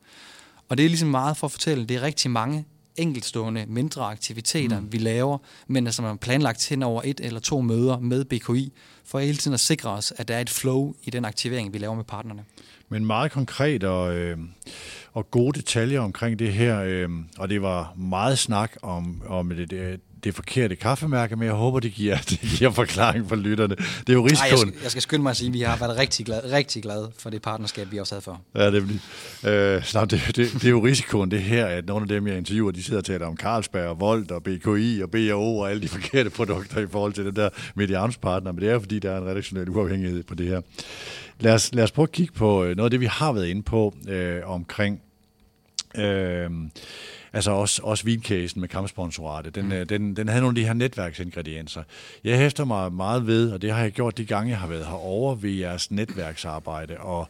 [0.70, 2.66] Og det er ligesom meget for at fortælle, det er rigtig mange
[3.02, 4.92] enkeltstående mindre aktiviteter, mm.
[4.92, 8.74] vi laver, men altså man har planlagt hen over et eller to møder med BKI,
[9.06, 11.78] for hele tiden at sikre os, at der er et flow i den aktivering, vi
[11.78, 12.44] laver med partnerne.
[12.90, 14.38] Men meget konkret og, øh,
[15.14, 20.00] og gode detaljer omkring det her, øh, og det var meget snak om, om det,
[20.24, 23.76] det, forkerte kaffemærke, men jeg håber, det giver, det giver forklaring for lytterne.
[23.76, 24.44] Det er jo risikoen.
[24.44, 26.52] Ej, jeg, skal, jeg skal skynde mig at sige, at vi har været rigtig glade,
[26.52, 28.42] rigtig glade for det partnerskab, vi også havde for.
[28.56, 32.08] Ja, det, øh, så det, det, det, er jo risikoen det her, at nogle af
[32.08, 35.58] dem, jeg interviewer, de sidder og taler om Carlsberg og Volt og BKI og BAO
[35.58, 38.80] og alle de forkerte produkter i forhold til den der medianspartner, men det er jo
[38.80, 40.62] fordi, der er en redaktionel uafhængighed på det her.
[41.40, 43.48] Lad os, lad os prøve at kigge på øh, noget af det, vi har været
[43.48, 45.02] inde på øh, omkring
[45.98, 46.52] øh,
[47.34, 49.88] altså også, også vincasen med kampsponsoratet, den, mm.
[49.88, 51.84] den, den havde nogle af de her netværksingredienser.
[52.24, 54.86] Jeg hæfter mig meget ved, og det har jeg gjort de gange, jeg har været
[54.86, 57.28] herovre ved jeres netværksarbejde, og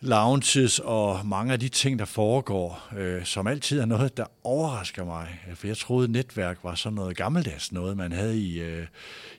[0.00, 5.04] lounges og mange af de ting, der foregår, øh, som altid er noget, der overrasker
[5.04, 5.40] mig.
[5.54, 8.86] For jeg troede, netværk var sådan noget gammeldags noget, man havde i, øh,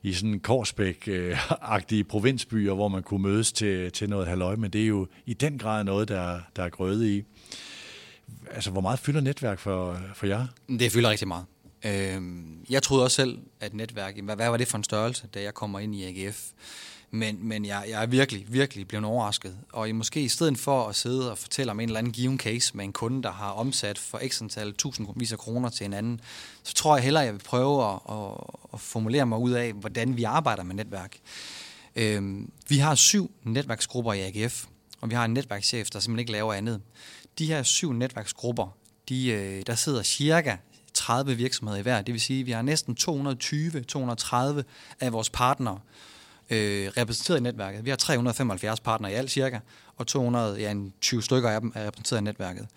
[0.03, 4.87] i sådan Korsbæk-agtige provinsbyer, hvor man kunne mødes til, til noget halvøj, men det er
[4.87, 7.23] jo i den grad noget, der, der er grøde i
[8.51, 10.47] altså, hvor meget fylder netværk for, for jer?
[10.79, 11.45] Det fylder rigtig meget.
[11.85, 15.41] Øhm, jeg troede også selv, at netværk, hvad, hvad var det for en størrelse, da
[15.41, 16.51] jeg kommer ind i AGF?
[17.13, 19.57] Men, men jeg, jeg er virkelig, virkelig blevet overrasket.
[19.73, 22.39] Og I måske i stedet for at sidde og fortælle om en eller anden given
[22.39, 25.93] case med en kunde, der har omsat for x antal tusindvis af kroner til en
[25.93, 26.21] anden,
[26.63, 28.31] så tror jeg hellere, at jeg vil prøve at, at,
[28.73, 31.17] at formulere mig ud af, hvordan vi arbejder med netværk.
[31.95, 34.65] Øhm, vi har syv netværksgrupper i AGF,
[35.01, 36.81] og vi har en netværkschef, der simpelthen ikke laver andet
[37.39, 38.77] de her syv netværksgrupper,
[39.09, 40.55] de, øh, der sidder cirka
[40.93, 42.01] 30 virksomheder i hver.
[42.01, 44.63] Det vil sige, at vi har næsten 220-230
[44.99, 45.79] af vores partnere
[46.49, 47.85] øh, repræsenteret i netværket.
[47.85, 49.59] Vi har 375 partnere i alt cirka,
[49.97, 52.67] og 200, ja, 20 stykker af dem er repræsenteret i netværket.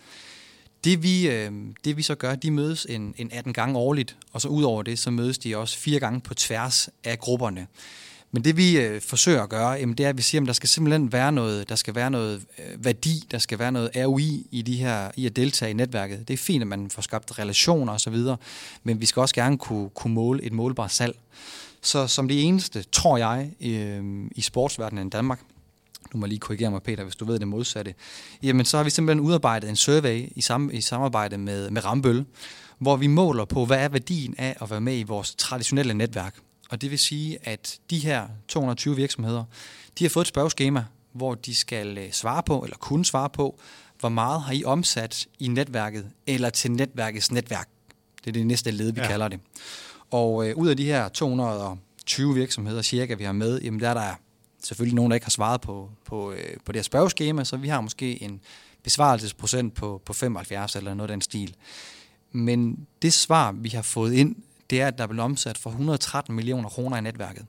[0.85, 1.53] Det vi, øh,
[1.85, 4.83] det vi så gør, de mødes en, en 18 gange årligt, og så ud over
[4.83, 7.67] det, så mødes de også fire gange på tværs af grupperne.
[8.35, 10.53] Men det vi øh, forsøger at gøre, jamen, det er, at vi siger, at der
[10.53, 14.47] skal simpelthen være noget, der skal være noget øh, værdi, der skal være noget ROI
[14.51, 16.29] i, de her, i at deltage i netværket.
[16.29, 18.17] Det er fint, at man får skabt relationer osv.,
[18.83, 21.17] men vi skal også gerne kunne, kunne måle et målbart salg.
[21.83, 25.41] Så som det eneste, tror jeg, øh, i sportsverdenen i Danmark,
[26.15, 27.95] nu må jeg lige korrigere mig, Peter, hvis du ved det modsatte,
[28.43, 32.25] jamen så har vi simpelthen udarbejdet en survey i, sam, i samarbejde med, med Rambøl,
[32.79, 36.35] hvor vi måler på, hvad er værdien af at være med i vores traditionelle netværk.
[36.75, 39.45] Og det vil sige, at de her 220 virksomheder,
[39.99, 43.59] de har fået et spørgeskema, hvor de skal øh, svare på, eller kunne svare på,
[44.01, 47.69] hvor meget har I omsat i netværket, eller til netværkets netværk.
[48.25, 49.07] Det er det næste led, vi ja.
[49.07, 49.41] kalder det.
[50.11, 53.95] Og øh, ud af de her 220 virksomheder cirka, vi har med, jamen der er
[53.95, 54.15] der
[54.65, 57.69] selvfølgelig nogen, der ikke har svaret på, på, øh, på det her spørgeskema, så vi
[57.69, 58.41] har måske en
[58.83, 61.55] besvarelsesprocent på, på 75 eller noget af den stil.
[62.33, 64.37] Men det svar, vi har fået ind,
[64.71, 67.47] det er, at der er blevet omsat for 113 millioner kroner i netværket.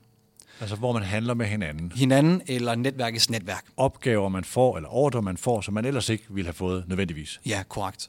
[0.60, 1.92] Altså hvor man handler med hinanden.
[1.94, 3.64] Hinanden eller netværkets netværk.
[3.76, 7.40] Opgaver man får, eller ordre man får, som man ellers ikke ville have fået nødvendigvis.
[7.46, 8.08] Ja, korrekt.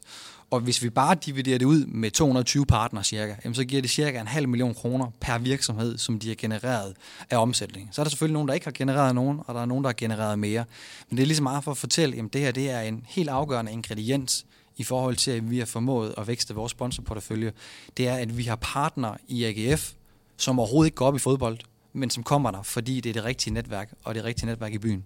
[0.50, 3.90] Og hvis vi bare dividerer det ud med 220 partnere cirka, jamen så giver det
[3.90, 6.94] cirka en halv million kroner per virksomhed, som de har genereret
[7.30, 7.88] af omsætning.
[7.92, 9.88] Så er der selvfølgelig nogen, der ikke har genereret nogen, og der er nogen, der
[9.88, 10.64] har genereret mere.
[11.08, 13.28] Men det er ligesom meget for at fortælle, at det her det er en helt
[13.28, 14.46] afgørende ingrediens
[14.78, 17.52] i forhold til, at vi har formået at vækste vores sponsorportefølje,
[17.96, 19.92] det er, at vi har partner i AGF,
[20.36, 21.58] som overhovedet ikke går op i fodbold,
[21.92, 24.78] men som kommer der, fordi det er det rigtige netværk, og det rigtige netværk i
[24.78, 25.04] byen.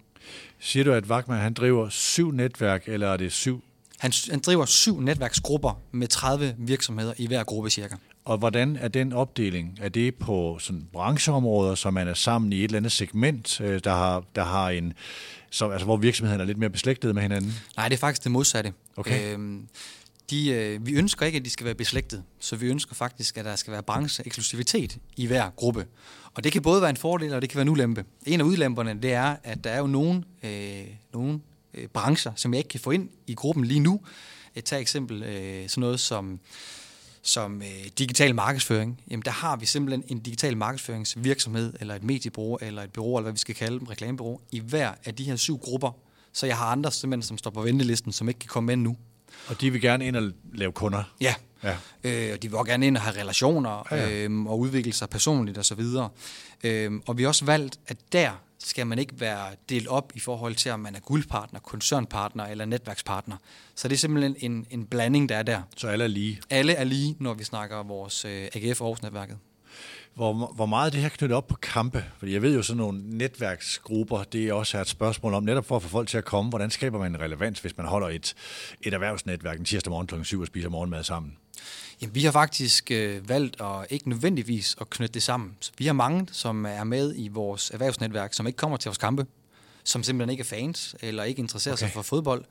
[0.58, 3.62] Siger du, at Wagman han driver syv netværk, eller er det syv?
[3.98, 7.96] Han, han driver syv netværksgrupper med 30 virksomheder i hver gruppe cirka.
[8.24, 9.78] Og hvordan er den opdeling?
[9.82, 13.80] Er det på sådan brancheområder, så man er sammen i et eller andet segment, øh,
[13.84, 14.92] der har, der har en,
[15.52, 17.54] så, altså, hvor virksomheden er lidt mere beslægtet med hinanden?
[17.76, 18.72] Nej, det er faktisk det modsatte.
[18.96, 19.32] Okay.
[19.32, 19.68] Øhm,
[20.30, 23.44] de, øh, vi ønsker ikke, at de skal være beslægtet, så vi ønsker faktisk, at
[23.44, 25.86] der skal være brancheeksklusivitet i hver gruppe.
[26.34, 28.04] Og det kan både være en fordel, og det kan være en ulempe.
[28.26, 31.40] En af udlemperne, det er, at der er jo nogle, øh, nogle
[31.74, 34.00] øh, brancher, som jeg ikke kan få ind i gruppen lige nu.
[34.54, 36.40] Et tag eksempel øh, sådan noget som
[37.22, 42.58] som øh, digital markedsføring, jamen der har vi simpelthen en digital markedsføringsvirksomhed, eller et mediebureau,
[42.60, 45.36] eller et bureau, eller hvad vi skal kalde dem, reklamebureau, i hver af de her
[45.36, 45.90] syv grupper.
[46.32, 48.96] Så jeg har andre simpelthen, som står på ventelisten, som ikke kan komme ind nu.
[49.48, 51.02] Og de vil gerne ind og lave kunder.
[51.20, 51.76] Ja, Ja.
[52.04, 54.10] Øh, og de vil også gerne ind og have relationer Ja, ja.
[54.10, 55.80] Øhm, og udvikle sig personligt osv.
[55.80, 56.10] Og,
[56.64, 60.20] øhm, og vi har også valgt, at der skal man ikke være delt op i
[60.20, 63.36] forhold til, om man er guldpartner, koncernpartner eller netværkspartner.
[63.74, 65.62] Så det er simpelthen en, en blanding, der er der.
[65.76, 66.40] Så alle er lige.
[66.50, 69.38] Alle er lige, når vi snakker vores øh, AGF Aarhus-netværket.
[70.14, 72.04] Hvor, hvor meget er det her knyttet op på kampe?
[72.18, 75.76] Fordi jeg ved jo sådan nogle netværksgrupper, det er også et spørgsmål om, netop for
[75.76, 78.34] at få folk til at komme, hvordan skaber man en relevans, hvis man holder et,
[78.82, 80.22] et erhvervsnetværk en tirsdag morgen kl.
[80.22, 81.36] 7 og spiser morgenmad sammen?
[82.00, 85.56] Jamen, vi har faktisk øh, valgt at ikke nødvendigvis at knytte det sammen.
[85.60, 88.98] Så vi har mange, som er med i vores erhvervsnetværk, som ikke kommer til vores
[88.98, 89.26] kampe,
[89.84, 91.86] som simpelthen ikke er fans, eller ikke interesserer okay.
[91.86, 92.44] Sig for fodbold.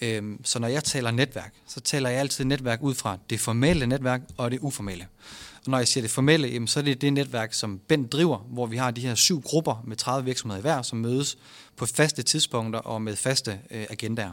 [0.00, 3.86] Øhm, så når jeg taler netværk, så taler jeg altid netværk ud fra det formelle
[3.86, 5.06] netværk og det uformelle.
[5.64, 8.38] Og når jeg siger det formelle, jamen, så er det det netværk, som Bent driver,
[8.38, 11.38] hvor vi har de her syv grupper med 30 virksomheder i hver, som mødes
[11.76, 14.32] på faste tidspunkter og med faste øh, agendaer.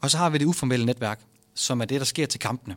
[0.00, 1.20] Og så har vi det uformelle netværk,
[1.54, 2.76] som er det, der sker til kampene.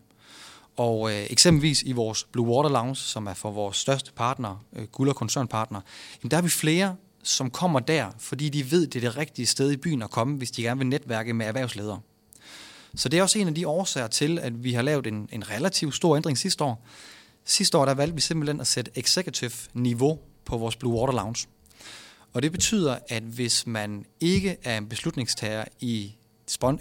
[0.77, 4.88] Og øh, eksempelvis i vores Blue Water Lounge, som er for vores største partner, øh,
[4.88, 5.81] guld- og koncernpartner,
[6.23, 9.45] jamen der er vi flere, som kommer der, fordi de ved, det er det rigtige
[9.45, 11.99] sted i byen at komme, hvis de gerne vil netværke med erhvervsledere.
[12.95, 15.49] Så det er også en af de årsager til, at vi har lavet en, en
[15.49, 16.86] relativt stor ændring sidste år.
[17.45, 21.47] Sidste år der valgte vi simpelthen at sætte executive niveau på vores Blue Water Lounge.
[22.33, 26.15] Og det betyder, at hvis man ikke er en beslutningstager i,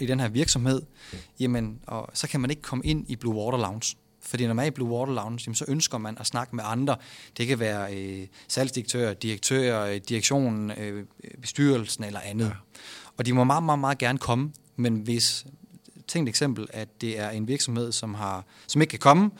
[0.01, 0.81] i den her virksomhed,
[1.39, 3.95] jamen, og så kan man ikke komme ind i Blue Water Lounge.
[4.21, 6.63] Fordi når man er i Blue Water Lounge, jamen, så ønsker man at snakke med
[6.67, 6.95] andre.
[7.37, 11.05] Det kan være øh, salgsdirektører, direktører, øh, direktionen, øh,
[11.41, 12.45] bestyrelsen eller andet.
[12.45, 12.51] Ja.
[13.17, 15.45] Og de må meget, meget, meget gerne komme, men hvis,
[16.07, 19.31] tænk et eksempel, at det er en virksomhed, som, har, som ikke kan komme,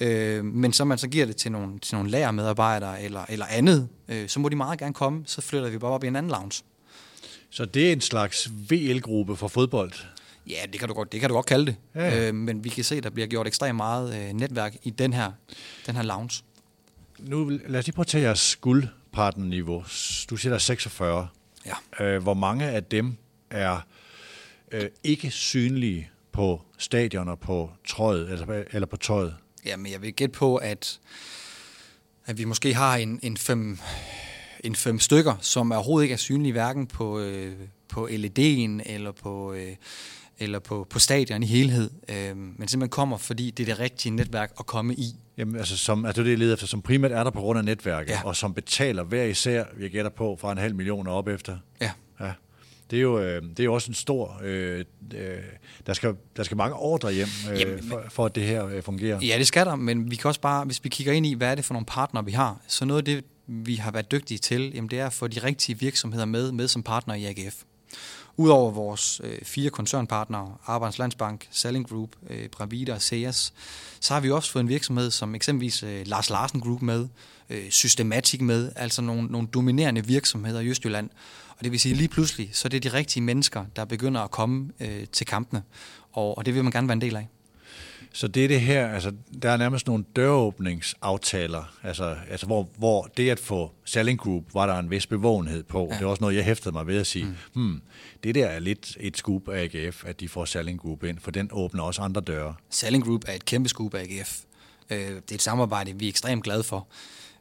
[0.00, 3.88] øh, men så man så giver det til nogle, til nogle lærermedarbejdere eller, eller andet,
[4.08, 6.30] øh, så må de meget gerne komme, så flytter vi bare op i en anden
[6.30, 6.62] lounge.
[7.54, 9.92] Så det er en slags VL-gruppe for fodbold.
[10.46, 11.76] Ja, det kan du godt, det kan du godt kalde det.
[11.94, 12.28] Ja, ja.
[12.28, 15.12] Øh, men vi kan se, at der bliver gjort ekstremt meget øh, netværk i den
[15.12, 15.32] her,
[15.86, 16.42] den her lounge.
[17.18, 19.84] Nu lad os lige prøve at tage jeres guldpartnerniveau.
[20.30, 21.28] Du siger, der er 46.
[21.66, 22.04] Ja.
[22.04, 23.16] Øh, hvor mange af dem
[23.50, 23.86] er
[24.72, 29.34] øh, ikke synlige på stadion og på trøjet, eller, eller på tøjet?
[29.64, 31.00] Jamen, jeg vil gætte på, at,
[32.26, 33.78] at vi måske har en, en, fem,
[34.64, 37.52] en fem stykker, som overhovedet ikke er synlige hverken på, øh,
[37.88, 39.68] på LED'en eller på, øh,
[40.38, 44.12] eller på, på stadion i helhed, øh, men simpelthen kommer, fordi det er det rigtige
[44.16, 45.04] netværk at komme i.
[45.38, 47.40] Jamen, altså, som, altså det er det, jeg leder efter, som primært er der på
[47.40, 48.20] grund af netværket, Ja.
[48.24, 51.56] og som betaler hver især, jeg gætter på, fra en halv million og op efter.
[51.80, 51.90] Ja.
[52.20, 52.32] Ja.
[52.90, 54.40] Det er jo, øh, det er jo også en stor...
[54.44, 55.36] Øh, øh,
[55.86, 58.66] der, skal, der skal mange ordre hjem, øh, Jamen, men- for, for at det her
[58.66, 59.20] øh, fungerer.
[59.22, 61.50] Ja, det skal der, men vi kan også bare, hvis vi kigger ind i, hvad
[61.50, 64.38] er det for nogle partnere, vi har, så noget af det, vi har været dygtige
[64.38, 67.62] til, jamen det er at få de rigtige virksomheder med, med som partner i AGF.
[68.36, 73.52] Udover vores øh, fire koncernpartnere, Arbejds Landsbank, Selling Group, øh, Bravida og Seas,
[74.00, 77.08] så har vi også fået en virksomhed som eksempelvis øh, Lars Larsen Group med,
[77.50, 81.10] øh, Systematic med, altså nogle, nogle dominerende virksomheder i Østjylland.
[81.58, 84.30] Og det vil sige lige pludselig, så er det de rigtige mennesker, der begynder at
[84.30, 85.62] komme øh, til kampene,
[86.12, 87.28] og, og det vil man gerne være en del af.
[88.16, 93.10] Så det er det her, altså der er nærmest nogle døråbningsaftaler, altså, altså hvor, hvor
[93.16, 95.88] det at få Selling Group, var der en vis bevågenhed på.
[95.90, 95.94] Ja.
[95.96, 97.34] Det er også noget, jeg hæftede mig ved at sige, mm.
[97.52, 97.82] hmm,
[98.24, 101.30] det der er lidt et scoop af AGF, at de får Selling Group ind, for
[101.30, 102.54] den åbner også andre døre.
[102.70, 104.40] Selling Group er et kæmpe skub af AGF.
[104.90, 106.86] Øh, Det er et samarbejde, vi er ekstremt glade for.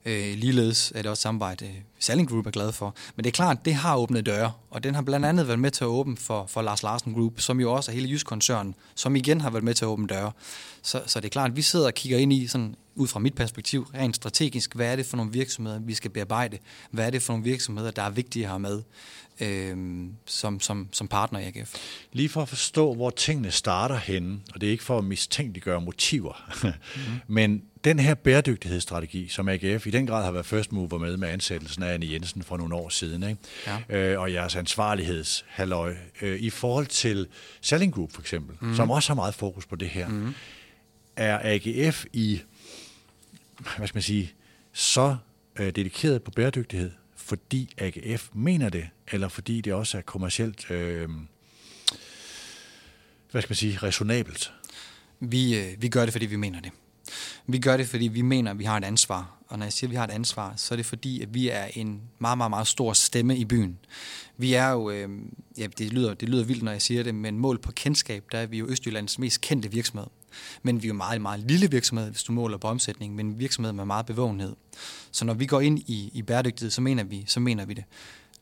[0.06, 2.96] Øh, Ligeledes er det også samarbejde, Selling Group er glad for.
[3.16, 5.72] Men det er klart, det har åbnet døre, og den har blandt andet været med
[5.72, 9.16] til at åbne for, for Lars Larsen Group, som jo også er hele Jysk-koncernen, som
[9.16, 10.32] igen har været med til at åbne døre.
[10.82, 13.20] Så, så det er klart, at vi sidder og kigger ind i, sådan, ud fra
[13.20, 16.58] mit perspektiv, rent strategisk, hvad er det for nogle virksomheder, vi skal bearbejde?
[16.92, 18.82] Hvad er det for nogle virksomheder, der er vigtige have med
[19.40, 19.78] øh,
[20.26, 21.76] som, som, som partner i AGF?
[22.12, 25.82] Lige for at forstå, hvor tingene starter henne, og det er ikke for at mistænkeliggøre
[25.82, 27.20] motiver, mm-hmm.
[27.36, 31.30] men den her bæredygtighedsstrategi, som AGF i den grad har været first mover med, med
[31.30, 33.42] ansættelsen af Anne Jensen for nogle år siden, ikke?
[33.90, 34.12] Ja.
[34.14, 37.28] Øh, og jeres ansvarlighedshalløj, øh, i forhold til
[37.62, 38.76] Selling Group for eksempel, mm-hmm.
[38.76, 40.34] som også har meget fokus på det her, mm-hmm.
[41.16, 42.42] er AGF i,
[43.78, 44.34] hvad skal man sige,
[44.74, 45.16] så
[45.60, 51.10] øh, dedikeret på bæredygtighed, fordi AGF mener det, eller fordi det også er kommercielt, øh,
[53.32, 54.54] hvad skal man sige, resonabelt.
[55.20, 56.72] Vi, øh, vi gør det, fordi vi mener det.
[57.48, 59.38] Vi gør det, fordi vi mener, at vi har et ansvar.
[59.48, 61.50] Og når jeg siger, at vi har et ansvar, så er det fordi, at vi
[61.50, 63.78] er en meget, meget, meget stor stemme i byen.
[64.38, 65.10] Vi er jo, øh,
[65.58, 68.38] ja, det lyder, det lyder vildt, når jeg siger det, men mål på kendskab, der
[68.38, 70.08] er vi jo Østjyllands mest kendte virksomhed.
[70.64, 73.40] Men vi er jo meget, meget lille virksomhed, hvis du måler på omsætning, men en
[73.40, 74.56] virksomhed med meget bevågenhed.
[75.12, 77.84] Så når vi går ind i, i bæredygtighed, så mener, vi, så mener vi det.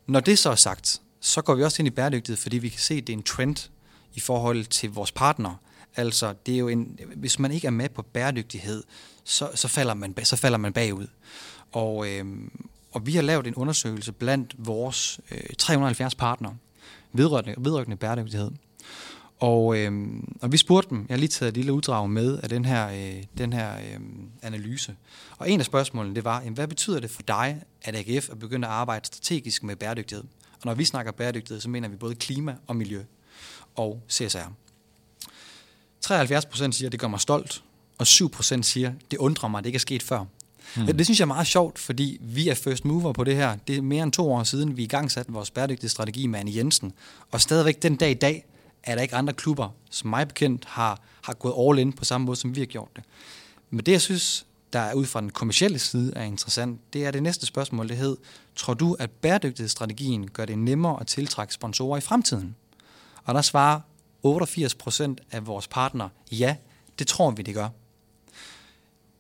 [0.08, 2.80] Når det så er sagt, så går vi også ind i bæredygtighed, fordi vi kan
[2.80, 3.70] se, at det er en trend
[4.14, 5.58] i forhold til vores partnere.
[5.96, 8.84] Altså, det er jo en, hvis man ikke er med på bæredygtighed,
[9.24, 11.08] så, så, falder, man, så falder man bagud.
[11.72, 12.26] Og, øh,
[12.92, 16.56] og vi har lavet en undersøgelse blandt vores øh, 370 partnere
[17.14, 18.52] vedrørende, vedrørende bæredygtighed.
[19.40, 20.08] Og, øh,
[20.42, 22.90] og vi spurgte dem, jeg har lige taget et lille uddrag med af den her,
[22.90, 24.00] øh, den her øh,
[24.42, 24.96] analyse.
[25.38, 28.36] Og en af spørgsmålene, det var, jamen, hvad betyder det for dig, at AGF er
[28.36, 30.24] begyndt at arbejde strategisk med bæredygtighed?
[30.54, 33.04] Og når vi snakker bæredygtighed, så mener vi både klima og miljø
[33.76, 34.38] og CSR.
[36.02, 37.64] 73 procent siger, at det gør mig stolt,
[37.98, 40.26] og 7 procent siger, det undrer mig, at det ikke er sket før.
[40.78, 40.86] Mm.
[40.86, 43.56] Det synes jeg er meget sjovt, fordi vi er first mover på det her.
[43.68, 46.40] Det er mere end to år siden, vi i gang satte vores bæredygtige strategi med
[46.40, 46.94] Anne Jensen.
[47.32, 48.46] Og stadigvæk den dag i dag,
[48.84, 52.26] er der ikke andre klubber, som mig bekendt har, har gået all in på samme
[52.26, 53.04] måde, som vi har gjort det.
[53.70, 57.12] Men det, jeg synes, der er ud fra den kommercielle side er interessant, det er
[57.12, 58.18] det næste spørgsmål, det hed,
[58.56, 62.56] tror du, at bæredygtighedsstrategien gør det nemmere at tiltrække sponsorer i fremtiden?
[63.24, 63.80] Og der svarer
[64.24, 66.56] 88 procent af vores partnere, ja,
[67.00, 67.70] det tror vi, det gør.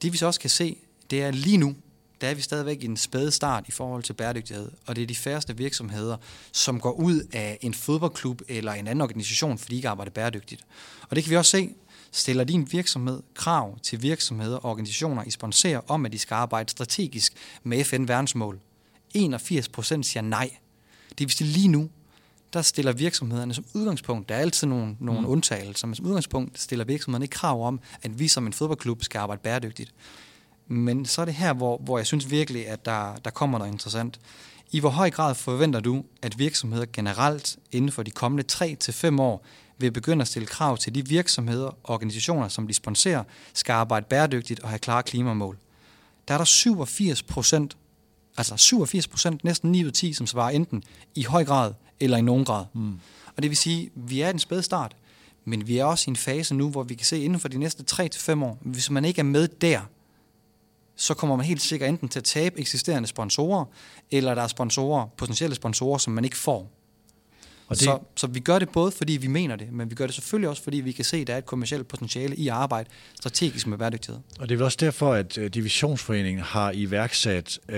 [0.01, 0.77] Det vi så også kan se,
[1.09, 1.75] det er lige nu,
[2.21, 5.07] der er vi stadigvæk i en spæde start i forhold til bæredygtighed, og det er
[5.07, 6.17] de færreste virksomheder,
[6.51, 10.65] som går ud af en fodboldklub eller en anden organisation, fordi de ikke arbejder bæredygtigt.
[11.09, 11.69] Og det kan vi også se,
[12.11, 16.69] stiller din virksomhed krav til virksomheder og organisationer, I sponsorer om, at de skal arbejde
[16.69, 17.33] strategisk
[17.63, 18.59] med FN-verdensmål.
[19.13, 20.49] 81 procent siger nej.
[21.09, 21.89] Det vil sige lige nu,
[22.53, 25.27] der stiller virksomhederne som udgangspunkt, der er altid nogle, nogle mm.
[25.27, 29.19] undtagelser, men som udgangspunkt stiller virksomhederne ikke krav om, at vi som en fodboldklub skal
[29.19, 29.93] arbejde bæredygtigt.
[30.67, 33.71] Men så er det her, hvor, hvor jeg synes virkelig, at der, der kommer noget
[33.71, 34.19] interessant.
[34.71, 39.45] I hvor høj grad forventer du, at virksomheder generelt inden for de kommende 3-5 år
[39.77, 44.05] vil begynde at stille krav til de virksomheder og organisationer, som de sponsorer, skal arbejde
[44.09, 45.57] bæredygtigt og have klare klimamål?
[46.27, 47.77] Der er der 87 procent,
[48.37, 50.83] altså 87 procent, næsten 9 ud af 10, som svarer enten
[51.15, 52.65] i høj grad eller i nogen grad.
[52.73, 52.99] Mm.
[53.35, 54.95] Og det vil sige, at vi er i en spæd start,
[55.45, 57.57] men vi er også i en fase nu, hvor vi kan se inden for de
[57.57, 59.81] næste 3-5 år, hvis man ikke er med der,
[60.95, 63.65] så kommer man helt sikkert enten til at tabe eksisterende sponsorer,
[64.11, 66.71] eller der er sponsorer, potentielle sponsorer, som man ikke får.
[67.71, 67.83] Og det...
[67.83, 70.49] så, så vi gør det både, fordi vi mener det, men vi gør det selvfølgelig
[70.49, 73.67] også, fordi vi kan se, at der er et kommersielt potentiale i at arbejde strategisk
[73.67, 74.19] med bæredygtighed.
[74.39, 77.75] Og det er vel også derfor, at uh, Divisionsforeningen har iværksat uh,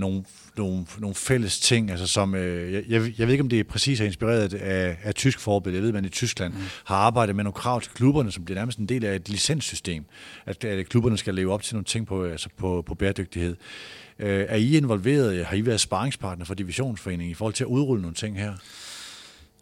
[0.00, 0.24] nogle,
[0.56, 2.40] nogle, nogle fælles ting, altså som, uh,
[2.72, 5.80] jeg, jeg ved ikke, om det er præcis er inspireret af, af tysk forbillede.
[5.80, 6.60] Jeg ved, man i Tyskland mm.
[6.84, 10.04] har arbejdet med nogle krav til klubberne, som bliver nærmest en del af et licenssystem,
[10.46, 13.56] at, at klubberne skal leve op til nogle ting på, altså på, på bæredygtighed.
[14.18, 18.02] Uh, er I involveret, har I været sparringspartner for Divisionsforeningen i forhold til at udrulle
[18.02, 18.54] nogle ting her?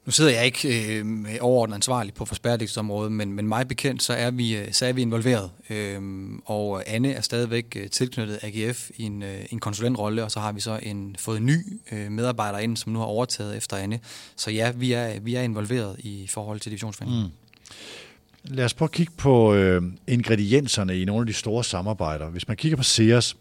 [0.05, 1.07] Nu sidder jeg ikke øh,
[1.41, 5.03] overordnet ansvarlig på forsbærdighedsområdet, men, men mig bekendt, så er vi, øh, så er vi
[5.03, 5.51] involveret.
[5.71, 6.01] Øh,
[6.45, 10.53] og Anne er stadigvæk øh, tilknyttet AGF i en, øh, en konsulentrolle, og så har
[10.53, 14.01] vi så en, fået en ny øh, medarbejder ind, som nu har overtaget efter Anne.
[14.37, 17.25] Så ja, vi er, vi er involveret i forhold til divisionsforeningen.
[17.25, 18.55] Mm.
[18.55, 22.29] Lad os prøve at kigge på øh, ingredienserne i nogle af de store samarbejder.
[22.31, 23.37] Hvis man kigger på Sears,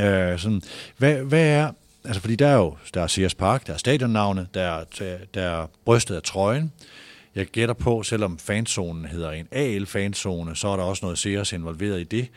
[0.00, 0.62] øh, sådan,
[0.96, 1.72] hvad, hvad er
[2.08, 4.84] altså fordi der er jo der er Sears Park, der er stadionnavnet, der er,
[5.34, 6.72] der er brystet af trøjen.
[7.34, 12.00] Jeg gætter på, selvom fanzonen hedder en AL-fanzone, så er der også noget Sears involveret
[12.00, 12.28] i det.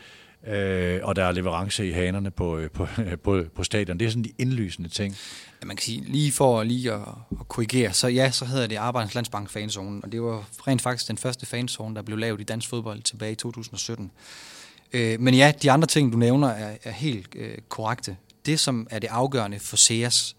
[0.46, 3.98] Øh, og der er leverance i hanerne på, øh, på, øh, på, på stadion.
[3.98, 5.16] Det er sådan de indlysende ting.
[5.62, 7.00] Ja, man kan sige, lige for lige at,
[7.40, 11.08] at korrigere, så ja, så hedder det Arbejdernes Landsbank fanzonen, og det var rent faktisk
[11.08, 14.10] den første fanzone, der blev lavet i dansk fodbold tilbage i 2017.
[14.92, 18.86] Øh, men ja, de andre ting, du nævner, er, er helt øh, korrekte det, som
[18.90, 20.36] er det afgørende for SEAS,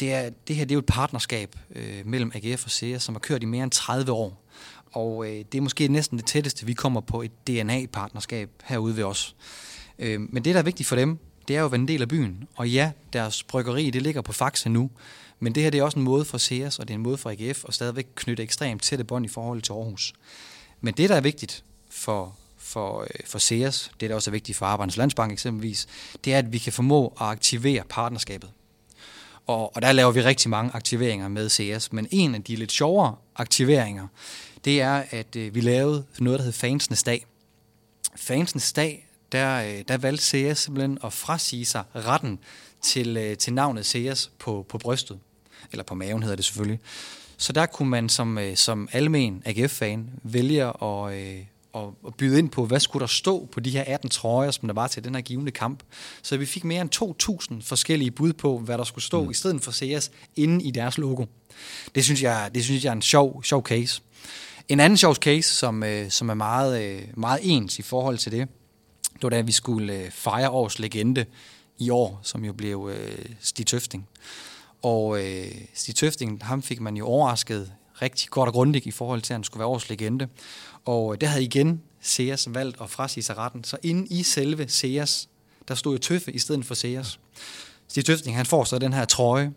[0.00, 3.14] det, er, det her det er jo et partnerskab øh, mellem AGF og SEAS, som
[3.14, 4.44] har kørt i mere end 30 år.
[4.92, 9.04] Og øh, det er måske næsten det tætteste, vi kommer på et DNA-partnerskab herude ved
[9.04, 9.36] os.
[9.98, 12.02] Øh, men det, der er vigtigt for dem, det er jo at være en del
[12.02, 12.48] af byen.
[12.56, 14.90] Og ja, deres bryggeri, det ligger på Faxe nu.
[15.40, 17.16] Men det her det er også en måde for SEAS, og det er en måde
[17.16, 20.12] for AGF at stadigvæk knytte ekstremt tætte bånd i forhold til Aarhus.
[20.80, 24.58] Men det, der er vigtigt for, for, øh, for CS, det der også er vigtigt
[24.58, 25.86] for Arbejdernes Landsbank eksempelvis,
[26.24, 28.50] det er, at vi kan formå at aktivere partnerskabet.
[29.46, 32.72] Og, og der laver vi rigtig mange aktiveringer med CS, men en af de lidt
[32.72, 34.06] sjovere aktiveringer,
[34.64, 37.26] det er, at øh, vi lavede noget, der hed Fansenes Dag.
[38.16, 42.38] Fansenes Dag, der, øh, der valgte CS simpelthen at frasige sig retten
[42.82, 45.18] til, øh, til navnet CS på, på brystet.
[45.72, 46.80] Eller på maven hedder det selvfølgelig.
[47.36, 51.44] Så der kunne man som, øh, som almen AGF-fan vælge at, øh,
[51.74, 54.68] og, og byde ind på, hvad skulle der stå på de her 18 trøjer, som
[54.68, 55.82] der var til den her givende kamp.
[56.22, 59.30] Så vi fik mere end 2.000 forskellige bud på, hvad der skulle stå, mm.
[59.30, 61.24] i stedet for CS inde i deres logo.
[61.94, 64.02] Det synes jeg, det synes jeg er en sjov, sjov case.
[64.68, 68.32] En anden sjov case, som, øh, som er meget, øh, meget ens i forhold til
[68.32, 68.48] det,
[69.14, 71.24] det var da vi skulle øh, fejre års legende
[71.78, 74.08] i år, som jo blev øh, Stig Tøfting.
[74.82, 77.72] Og øh, Stig Tøfting, ham fik man jo overrasket
[78.02, 80.28] rigtig godt og grundigt i forhold til, at han skulle være års legende.
[80.84, 83.64] Og øh, der havde igen Seas valgt at frasige sig retten.
[83.64, 85.28] Så inde i selve Seas,
[85.68, 87.20] der stod jo Tøffe i stedet for Seas.
[87.88, 89.52] Stig Tøfting, han får så den her trøje,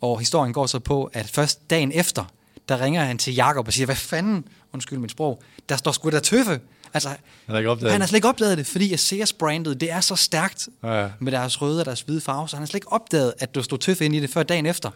[0.00, 2.24] og historien går så på, at først dagen efter,
[2.68, 6.10] der ringer han til Jakob og siger, hvad fanden, undskyld mit sprog, der står sgu
[6.10, 6.60] da Tøffe.
[6.94, 7.18] Altså, Han
[7.48, 10.00] har ikke opdaget han har slet ikke opdaget det, fordi at Sears brandet, det er
[10.00, 11.10] så stærkt Ja, ja.
[11.20, 13.62] med deres røde og deres hvide farve, så han har slet ikke opdaget, at du
[13.62, 14.90] stod tøf ind i det før dagen efter.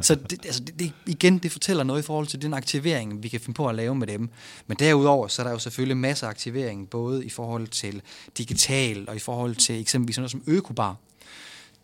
[0.00, 3.28] Så det, altså det, det, igen, det fortæller noget i forhold til den aktivering, vi
[3.28, 4.28] kan finde på at lave med dem.
[4.66, 8.02] Men derudover, så er der jo selvfølgelig masser af aktivering, både i forhold til
[8.38, 10.96] digital og i forhold til eksempelvis noget som økobar.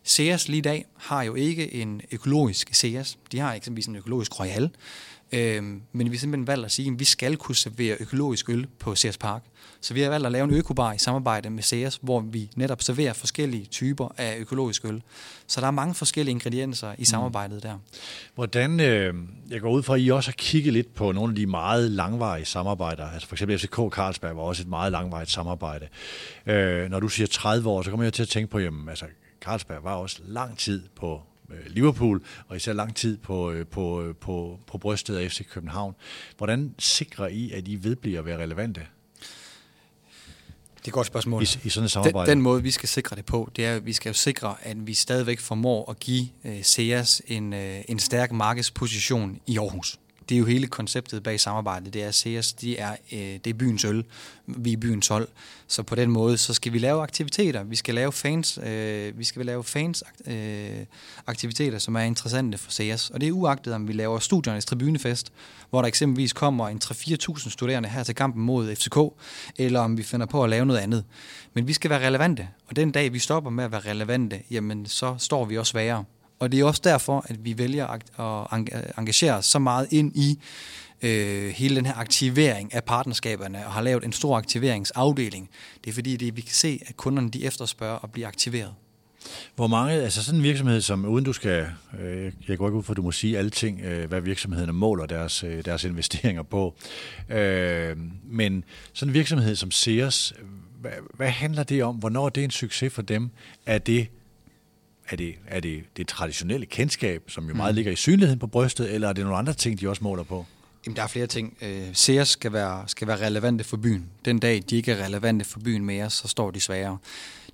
[0.05, 3.19] Sears lige i dag har jo ikke en økologisk Sears.
[3.33, 4.71] De har eksempelvis en økologisk Royal.
[5.33, 8.67] Øhm, men vi har simpelthen valgt at sige, at vi skal kunne servere økologisk øl
[8.79, 9.43] på Sears Park.
[9.81, 12.83] Så vi har valgt at lave en økobar i samarbejde med Sears, hvor vi netop
[12.83, 15.03] serverer forskellige typer af økologisk øl.
[15.47, 17.79] Så der er mange forskellige ingredienser i samarbejdet der.
[18.35, 19.15] Hvordan, øh,
[19.51, 21.91] jeg går ud fra, at I også har kigget lidt på nogle af de meget
[21.91, 23.11] langvarige samarbejder.
[23.11, 25.89] Altså for eksempel FCK Carlsberg var også et meget langvarigt samarbejde.
[26.47, 29.07] Øh, når du siger 30 år, så kommer jeg til at tænke på, jamen altså
[29.41, 31.23] Carlsberg var også lang tid på
[31.67, 35.95] Liverpool, og især lang tid på, øh, på, øh, på, på brystet af FC København.
[36.37, 38.87] Hvordan sikrer I, at I vedbliver at være relevante Det
[40.85, 41.43] er et godt spørgsmål.
[41.43, 42.31] i, i sådan et Den, samarbejde?
[42.31, 44.87] den måde, vi skal sikre det på, det er, at vi skal jo sikre, at
[44.87, 49.99] vi stadigvæk formår at give øh, Seas en, øh, en stærk markedsposition i Aarhus.
[50.29, 51.95] Det er jo hele konceptet bag samarbejdet.
[51.95, 54.05] Det er, CS, Seas de er, øh, det er byens øl.
[54.47, 55.29] Vi er byens hold.
[55.67, 57.63] Så på den måde, så skal vi lave aktiviteter.
[57.63, 60.69] Vi skal lave fans, øh, vi skal lave fans øh,
[61.27, 63.11] aktiviteter, som er interessante for Seas.
[63.11, 65.33] Og det er uagtet, om vi laver studiernes tribunefest,
[65.71, 68.99] hvor der eksempelvis kommer en 3-4.000 studerende her til kampen mod FCK,
[69.59, 71.05] eller om vi finder på at lave noget andet.
[71.55, 74.87] Men vi skal være relevante, og den dag vi stopper med at være relevante, jamen
[74.87, 76.05] så står vi også værre.
[76.39, 78.59] Og det er også derfor, at vi vælger at
[78.99, 80.39] engagere os så meget ind i
[81.03, 85.49] øh, hele den her aktivering af partnerskaberne, og har lavet en stor aktiveringsafdeling.
[85.85, 88.75] Det er fordi, det, vi kan se, at kunderne de efterspørger at blive aktiveret.
[89.57, 91.67] Hvor mange, altså sådan en virksomhed, som uden du skal,
[92.01, 94.73] øh, jeg går ikke ud for, at du må sige alle ting, øh, hvad virksomhederne
[94.73, 96.75] måler deres, øh, deres investeringer på,
[97.29, 100.35] øh, men sådan en virksomhed som Sears,
[100.81, 101.97] hvad, hvad handler det om?
[101.97, 103.31] Hvornår er det en succes for dem?
[103.67, 104.09] Er det
[105.09, 108.95] er det, er det det traditionelle kendskab, som jo meget ligger i synligheden på brystet,
[108.95, 110.47] eller er det nogle andre ting, de også måler på?
[110.87, 111.57] Jamen, der er flere ting.
[111.63, 114.05] Øh, Sears skal være, skal være relevante for byen.
[114.25, 116.99] Den dag, de ikke er relevante for byen mere, så står de sværere.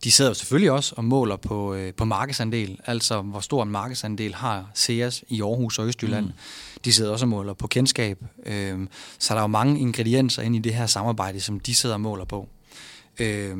[0.04, 3.70] De sidder jo selvfølgelig også og måler på, øh, på markedsandel, altså hvor stor en
[3.70, 6.26] markedsandel har Sears i Aarhus og Østjylland.
[6.26, 6.32] Mm.
[6.84, 8.18] De sidder også og måler på kendskab.
[8.46, 8.78] Øh,
[9.18, 12.00] så der er jo mange ingredienser ind i det her samarbejde, som de sidder og
[12.00, 12.48] måler på.
[13.18, 13.56] Øh,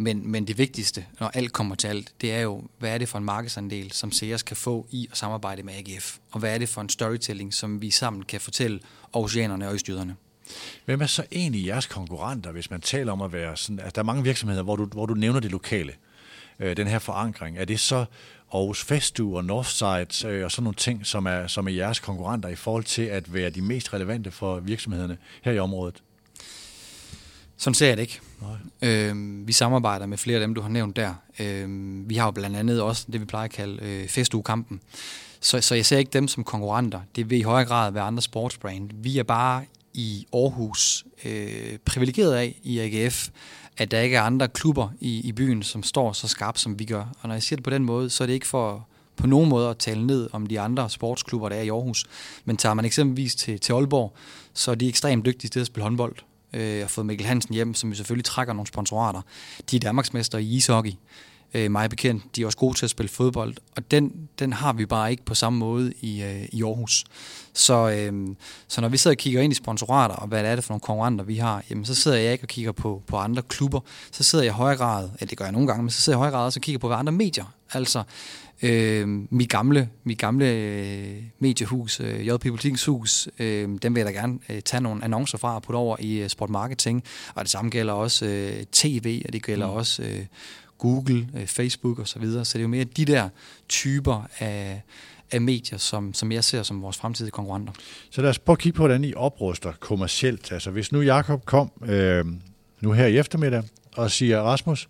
[0.00, 3.08] men, men det vigtigste, når alt kommer til alt, det er jo, hvad er det
[3.08, 6.16] for en markedsandel, som Sears kan få i at samarbejde med AGF?
[6.30, 8.80] Og hvad er det for en storytelling, som vi sammen kan fortælle
[9.12, 10.16] oceanerne og østjyderne?
[10.84, 14.02] Hvem er så egentlig jeres konkurrenter, hvis man taler om at være sådan, at der
[14.02, 15.92] er mange virksomheder, hvor du, hvor du nævner det lokale,
[16.58, 17.58] øh, den her forankring.
[17.58, 18.04] Er det så
[18.52, 22.48] Aarhus Festu og Northside øh, og sådan nogle ting, som er, som er jeres konkurrenter
[22.48, 26.02] i forhold til at være de mest relevante for virksomhederne her i området?
[27.56, 28.20] Sådan ser jeg det ikke.
[28.40, 28.90] Nej.
[28.90, 31.14] Øhm, vi samarbejder med flere af dem, du har nævnt der.
[31.38, 34.80] Øhm, vi har jo blandt andet også det, vi plejer at kalde øh, festugekampen.
[35.40, 37.00] Så, så jeg ser ikke dem som konkurrenter.
[37.16, 38.90] Det vil i højere grad være andre sportsbrand.
[38.94, 39.64] Vi er bare
[39.94, 43.28] i Aarhus øh, privilegeret af i AGF,
[43.76, 46.84] at der ikke er andre klubber i, i byen, som står så skarpt, som vi
[46.84, 47.04] gør.
[47.20, 49.48] Og når jeg siger det på den måde, så er det ikke for på nogen
[49.48, 52.04] måde at tale ned om de andre sportsklubber, der er i Aarhus.
[52.44, 54.16] Men tager man eksempelvis til, til Aalborg,
[54.54, 56.16] så er de ekstremt dygtige til at spille håndbold.
[56.52, 59.20] Øh, og fået Mikkel Hansen hjem, som jo selvfølgelig trækker nogle sponsorater.
[59.70, 60.92] De er Danmarksmester i ishockey.
[61.54, 64.72] Øh, mig bekendt, de er også gode til at spille fodbold, og den, den har
[64.72, 67.04] vi bare ikke på samme måde i, øh, i Aarhus.
[67.54, 68.28] Så, øh,
[68.68, 70.80] så når vi sidder og kigger ind i sponsorater, og hvad er det for nogle
[70.80, 73.80] konkurrenter, vi har, jamen så sidder jeg ikke og kigger på, på andre klubber,
[74.10, 76.18] så sidder jeg i højere grad, eller det gør jeg nogle gange, men så sidder
[76.18, 78.02] jeg i højere grad og kigger på, hvad andre medier, altså
[78.62, 84.06] øh, mit gamle, mit gamle øh, mediehus, øh, JP Politikens hus, øh, dem vil jeg
[84.06, 87.04] da gerne øh, tage nogle annoncer fra og putte over i øh, sport marketing,
[87.34, 89.72] og det samme gælder også øh, tv, og det gælder mm.
[89.72, 90.26] også øh,
[90.78, 92.44] Google, øh, Facebook osv., så, videre.
[92.44, 93.28] så det er jo mere de der
[93.68, 94.82] typer af,
[95.32, 97.72] af medier, som, som jeg ser som vores fremtidige konkurrenter.
[98.10, 100.52] Så lad os prøve at kigge på, hvordan I opruster kommercielt.
[100.52, 102.24] Altså hvis nu Jakob kom øh,
[102.80, 103.62] nu her i eftermiddag
[103.96, 104.88] og siger, Rasmus,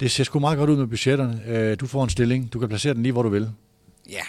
[0.00, 1.40] det ser sgu meget godt ud med budgetterne.
[1.46, 3.50] Øh, du får en stilling, du kan placere den lige, hvor du vil.
[4.10, 4.22] Ja,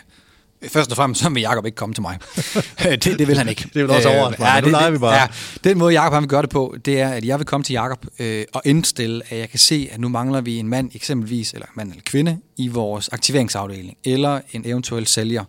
[0.68, 2.20] Først og fremmest, så vil Jacob ikke komme til mig.
[3.04, 3.70] det, det vil han ikke.
[3.74, 5.16] Det vil også Øh, overraske men nu det, leger det, vi bare.
[5.16, 5.28] Ja,
[5.64, 7.74] den måde, Jacob han vil gøre det på, det er, at jeg vil komme til
[7.74, 11.54] Jacob øh, og indstille, at jeg kan se, at nu mangler vi en mand eksempelvis,
[11.54, 15.44] eller mand eller kvinde, i vores aktiveringsafdeling, eller en eventuel sælger.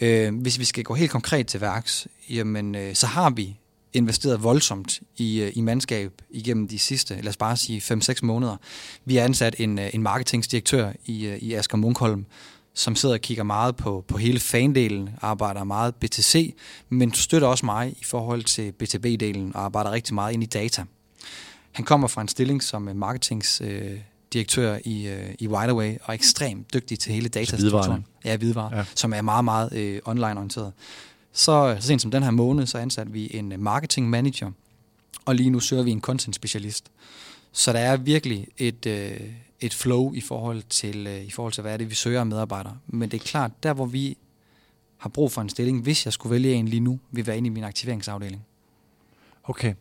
[0.00, 3.56] Øh, hvis vi skal gå helt konkret til værks, jamen, øh, så har vi
[3.94, 8.56] investeret voldsomt i, øh, i mandskab igennem de sidste, lad os bare sige 5-6 måneder.
[9.04, 12.26] Vi har ansat en, øh, en marketingsdirektør i, øh, i Asger Munkholm,
[12.74, 16.54] som sidder og kigger meget på, på hele fandelen, arbejder meget BTC,
[16.88, 20.84] men støtter også mig i forhold til BTB-delen og arbejder rigtig meget ind i data.
[21.72, 27.12] Han kommer fra en stilling som marketingsdirektør i, i Wideaway og er ekstremt dygtig til
[27.12, 28.04] hele datastrukturen.
[28.24, 28.78] Ja, hvidevare, Ja.
[28.78, 28.84] ja.
[28.94, 30.72] som er meget, meget øh, online-orienteret.
[31.32, 34.50] Så, øh, så sent som den her måned, så ansatte vi en øh, marketing manager,
[35.24, 36.90] og lige nu søger vi en content specialist.
[37.52, 39.20] Så der er virkelig et, øh,
[39.60, 42.26] et flow i forhold, til, øh, i forhold til, hvad er det, vi søger af
[42.26, 42.78] medarbejdere.
[42.86, 44.16] Men det er klart, der hvor vi
[44.96, 47.46] har brug for en stilling, hvis jeg skulle vælge en lige nu, vil være inde
[47.46, 48.46] i min aktiveringsafdeling.
[49.44, 49.74] Okay.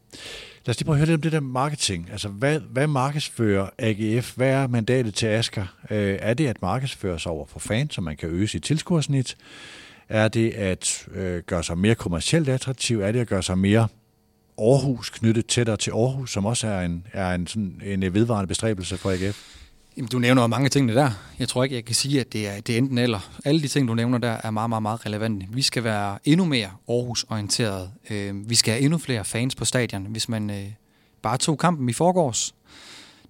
[0.66, 2.10] Lad os lige prøve at høre lidt om det der marketing.
[2.12, 4.36] Altså, hvad, hvad markedsfører AGF?
[4.36, 5.66] Hvad er mandatet til Asker?
[5.90, 9.38] Øh, er det at markedsføre sig over for fans, så man kan øge sit tilskuersnit?
[10.12, 13.00] Er det at øh, gøre sig mere kommercielt attraktiv?
[13.00, 13.88] Er det at gøre sig mere
[14.58, 18.48] Aarhus knyttet tættere til Aarhus, som også er en, er en, sådan, en øh, vedvarende
[18.48, 19.58] bestræbelse for AGF?
[19.98, 21.12] Jamen, du nævner jo mange ting der.
[21.40, 23.40] Jeg tror ikke, jeg kan sige, at det er, det er enten eller.
[23.46, 25.48] Alle de ting, du nævner der, er meget, meget, meget relevante.
[25.50, 27.92] Vi skal være endnu mere Aarhus-orienteret.
[28.10, 30.06] Øh, vi skal have endnu flere fans på stadion.
[30.06, 30.66] Hvis man øh,
[31.22, 32.56] bare tog kampen i forgårs,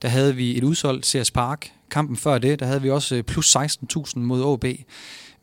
[0.02, 1.72] der havde vi et udsolgt CS Park.
[1.92, 4.66] Kampen før det, der havde vi også øh, plus 16.000 mod AB.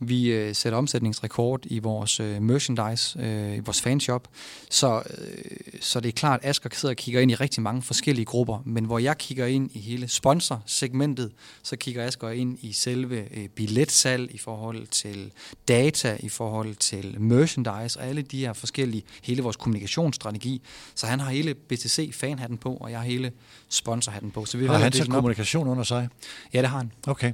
[0.00, 4.28] Vi øh, sætter omsætningsrekord i vores øh, merchandise, øh, i vores fanshop.
[4.70, 7.82] Så, øh, så det er klart, at Asger sidder og kigger ind i rigtig mange
[7.82, 11.32] forskellige grupper, men hvor jeg kigger ind i hele sponsorsegmentet,
[11.62, 15.32] så kigger Asger ind i selve øh, billetsalg, i forhold til
[15.68, 20.62] data, i forhold til merchandise og alle de her forskellige, hele vores kommunikationsstrategi.
[20.94, 23.32] Så han har hele BTC-fanhatten på, og jeg har hele
[23.68, 24.44] sponsorhatten på.
[24.44, 25.08] Så vi Har han op.
[25.08, 26.08] kommunikation under sig?
[26.52, 26.92] Ja, det har han.
[27.06, 27.32] Okay.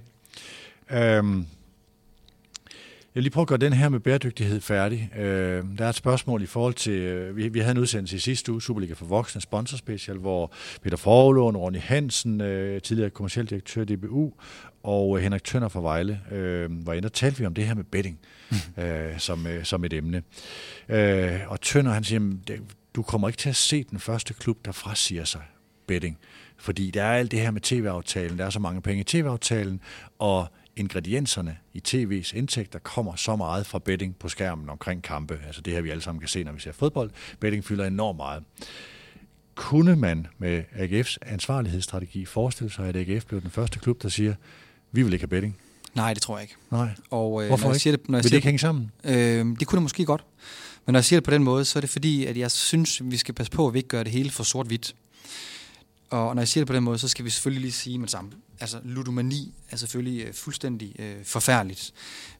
[0.90, 1.46] Øhm,
[3.14, 5.10] jeg vil lige prøve at gøre den her med bæredygtighed færdig.
[5.18, 8.18] Øh, der er et spørgsmål i forhold til, øh, vi, vi havde en udsendelse i
[8.18, 10.52] sidste uge, Superliga for Voksne Sponsorspecial, hvor
[10.82, 14.32] Peter Forlund, Ronny Hansen, øh, tidligere kommersiel direktør i DBU,
[14.82, 17.74] og øh, Henrik Tønder fra Vejle øh, var inde og talte vi om det her
[17.74, 18.18] med betting
[18.50, 18.82] mm.
[18.82, 20.22] øh, som, øh, som et emne.
[20.88, 22.60] Øh, og Tønder, han siger, "Jamen, det-
[22.96, 25.40] du kommer ikke til at se den første klub, der frasiger sig
[25.86, 26.18] betting.
[26.56, 29.80] Fordi der er alt det her med tv-aftalen, der er så mange penge i tv-aftalen,
[30.18, 30.46] og
[30.76, 35.38] ingredienserne i tv's indtægter kommer så meget fra betting på skærmen omkring kampe.
[35.46, 37.10] Altså det her, vi alle sammen kan se, når vi ser fodbold.
[37.40, 38.42] Betting fylder enormt meget.
[39.54, 44.34] Kunne man med AGF's ansvarlighedsstrategi forestille sig, at AGF blev den første klub, der siger,
[44.92, 45.56] vi vil ikke have betting?
[45.94, 46.54] Nej, det tror jeg ikke.
[46.70, 46.88] Nej.
[47.10, 47.82] Og, øh, Hvorfor når jeg ikke?
[47.82, 48.90] siger det, når jeg Vil det siger ikke hænge sammen?
[49.04, 50.24] Øh, det kunne det måske godt.
[50.86, 53.02] Men når jeg siger det på den måde, så er det fordi, at jeg synes,
[53.04, 54.94] vi skal passe på, at vi ikke gør det hele for sort-hvidt.
[56.14, 58.06] Og når jeg siger det på den måde, så skal vi selvfølgelig lige sige med
[58.06, 58.30] det samme.
[58.60, 61.92] Altså, ludomani er selvfølgelig øh, fuldstændig øh, forfærdeligt.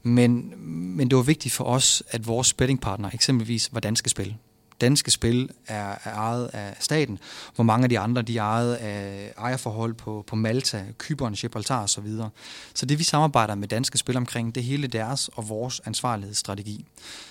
[0.02, 0.54] Men,
[0.96, 4.36] men det var vigtigt for os, at vores bettingpartner eksempelvis var danske spil.
[4.80, 7.18] Danske spil er, er ejet af staten,
[7.54, 11.82] hvor mange af de andre de er ejet af ejerforhold på, på Malta, Kypern, Gibraltar
[11.82, 11.88] osv.
[11.88, 12.30] Så, videre.
[12.74, 16.84] så det vi samarbejder med danske spil omkring, det er hele deres og vores ansvarlighedsstrategi.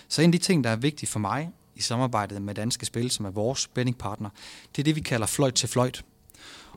[0.08, 3.12] Så en af de ting, der er vigtigt for mig i samarbejdet med danske spil,
[3.12, 4.30] som er vores bettingpartner,
[4.76, 6.04] det er det, vi kalder fløjt til fløjt.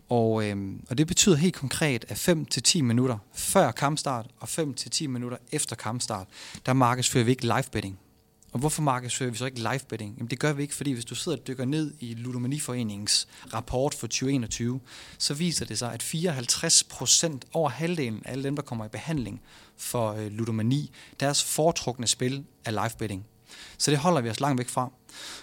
[0.09, 0.57] Og, øh,
[0.90, 4.90] og det betyder helt konkret, at 5 til 10 minutter før kampstart og 5 til
[4.90, 6.26] 10 minutter efter kampstart,
[6.66, 7.98] der markedsfører vi ikke live betting.
[8.52, 10.14] Og hvorfor markedsfører vi så ikke live betting?
[10.16, 13.94] Jamen det gør vi ikke, fordi hvis du sidder og dykker ned i Ludomaniforeningens rapport
[13.94, 14.80] for 2021,
[15.18, 18.88] så viser det sig, at 54 procent over halvdelen af alle dem, der kommer i
[18.88, 19.40] behandling
[19.76, 20.90] for øh, ludomani,
[21.20, 23.26] deres foretrukne spil er live betting.
[23.78, 24.90] Så det holder vi os langt væk fra.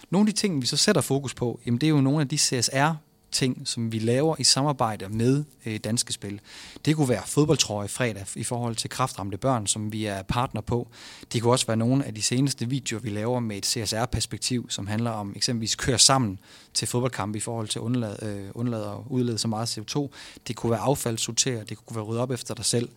[0.10, 2.28] Nogle af de ting, vi så sætter fokus på, jamen det er jo nogle af
[2.28, 2.94] de CSR
[3.34, 6.42] ting, som vi laver i samarbejde med øh, Danske Spil.
[6.86, 10.88] Det kunne være fodboldtrøje fredag i forhold til kraftramte børn, som vi er partner på.
[11.34, 14.88] Det kunne også være nogle af de seneste videoer, vi laver med et CSR-perspektiv, som
[14.88, 16.40] handler om eksempelvis køre sammen
[16.74, 20.10] til fodboldkampe i forhold til undlad, øh, undlad at udlede så meget CO2.
[20.48, 22.90] Det kunne være affaldssortere, det kunne være rydde op efter dig selv.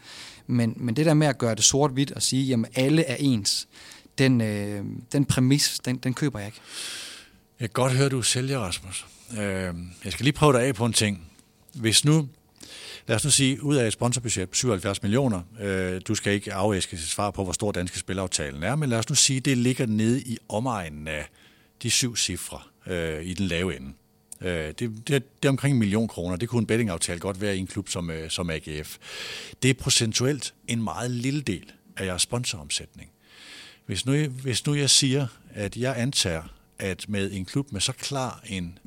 [0.47, 3.69] Men, men det der med at gøre det sort-hvidt og sige, jamen alle er ens,
[4.19, 6.61] den, øh, den præmis, den, den køber jeg ikke.
[7.61, 9.07] Jeg kan godt høre, du sælger, Rasmus.
[9.33, 9.75] Øh,
[10.05, 11.31] jeg skal lige prøve dig af på en ting.
[11.75, 12.29] Hvis nu,
[13.07, 16.53] lad os nu sige, ud af et sponsorbudget på 77 millioner, øh, du skal ikke
[16.53, 19.59] afæske sit svar på, hvor stor danske spilaftalen er, men lad os nu sige, det
[19.59, 21.29] ligger nede i omegnen af
[21.83, 23.93] de syv cifre øh, i den lave ende.
[24.41, 26.37] Øh, det, det, det er omkring en million kroner.
[26.37, 28.97] Det kunne en bettingaftale godt være i en klub som, øh, som AGF.
[29.63, 33.11] Det er procentuelt en meget lille del af jeres sponsoromsætning.
[33.87, 36.43] Hvis nu, hvis nu jeg siger, at jeg antager,
[36.79, 38.79] at med en klub med så klar en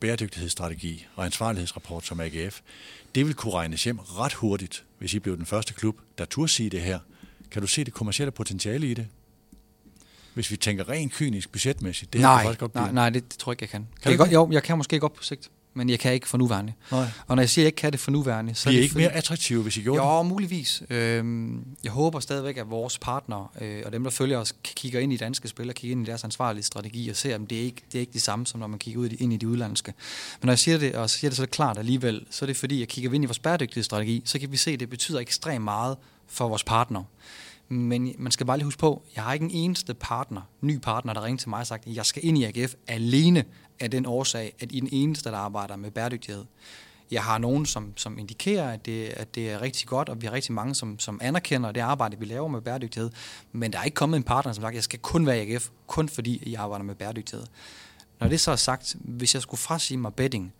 [0.00, 2.60] bæredygtighedsstrategi og ansvarlighedsrapport som AGF,
[3.14, 6.48] det vil kunne regnes hjem ret hurtigt, hvis I blev den første klub, der turde
[6.48, 6.98] sige det her.
[7.50, 9.06] Kan du se det kommercielle potentiale i det?
[10.34, 12.12] Hvis vi tænker rent kynisk, budgetmæssigt.
[12.12, 12.94] Det nej, faktisk godt nej, blive.
[12.94, 13.80] nej, det, det tror jeg ikke, jeg kan.
[13.80, 16.28] Kan kan jeg godt, jo, jeg kan måske godt på sigt, men jeg kan ikke
[16.28, 16.72] for nuværende.
[16.92, 17.06] Nej.
[17.26, 18.92] Og når jeg siger, at jeg ikke kan det for nuværende, så er det ikke
[18.92, 20.06] fordi- mere attraktive, hvis I gjorde det?
[20.06, 20.82] Jo, muligvis.
[20.90, 25.12] Øhm, jeg håber stadigvæk, at vores partnere øh, og dem, der følger os, kigger ind
[25.12, 27.62] i danske spil og kigger ind i deres ansvarlige strategi og ser, at det er
[27.62, 29.48] ikke det er ikke det samme, som når man kigger ud i, ind i de
[29.48, 29.92] udlandske.
[30.40, 32.80] Men når jeg siger det, og siger det så klart alligevel, så er det fordi,
[32.80, 35.96] jeg kigger ind i vores bæredygtighedsstrategi, så kan vi se, at det betyder ekstremt meget
[36.28, 37.04] for vores partnere.
[37.72, 41.12] Men man skal bare lige huske på, jeg har ikke en eneste partner, ny partner,
[41.12, 43.44] der ringer til mig og sagt, at jeg skal ind i AGF alene
[43.80, 46.44] af den årsag, at I er den eneste, der arbejder med bæredygtighed.
[47.10, 50.26] Jeg har nogen, som, som indikerer, at det, at det er rigtig godt, og vi
[50.26, 53.10] har rigtig mange, som, som anerkender det arbejde, vi laver med bæredygtighed.
[53.52, 55.54] Men der er ikke kommet en partner, som sagt, at jeg skal kun være i
[55.54, 57.46] AGF, kun fordi jeg arbejder med bæredygtighed.
[58.20, 60.52] Når det så er sagt, hvis jeg skulle frasige mig betting,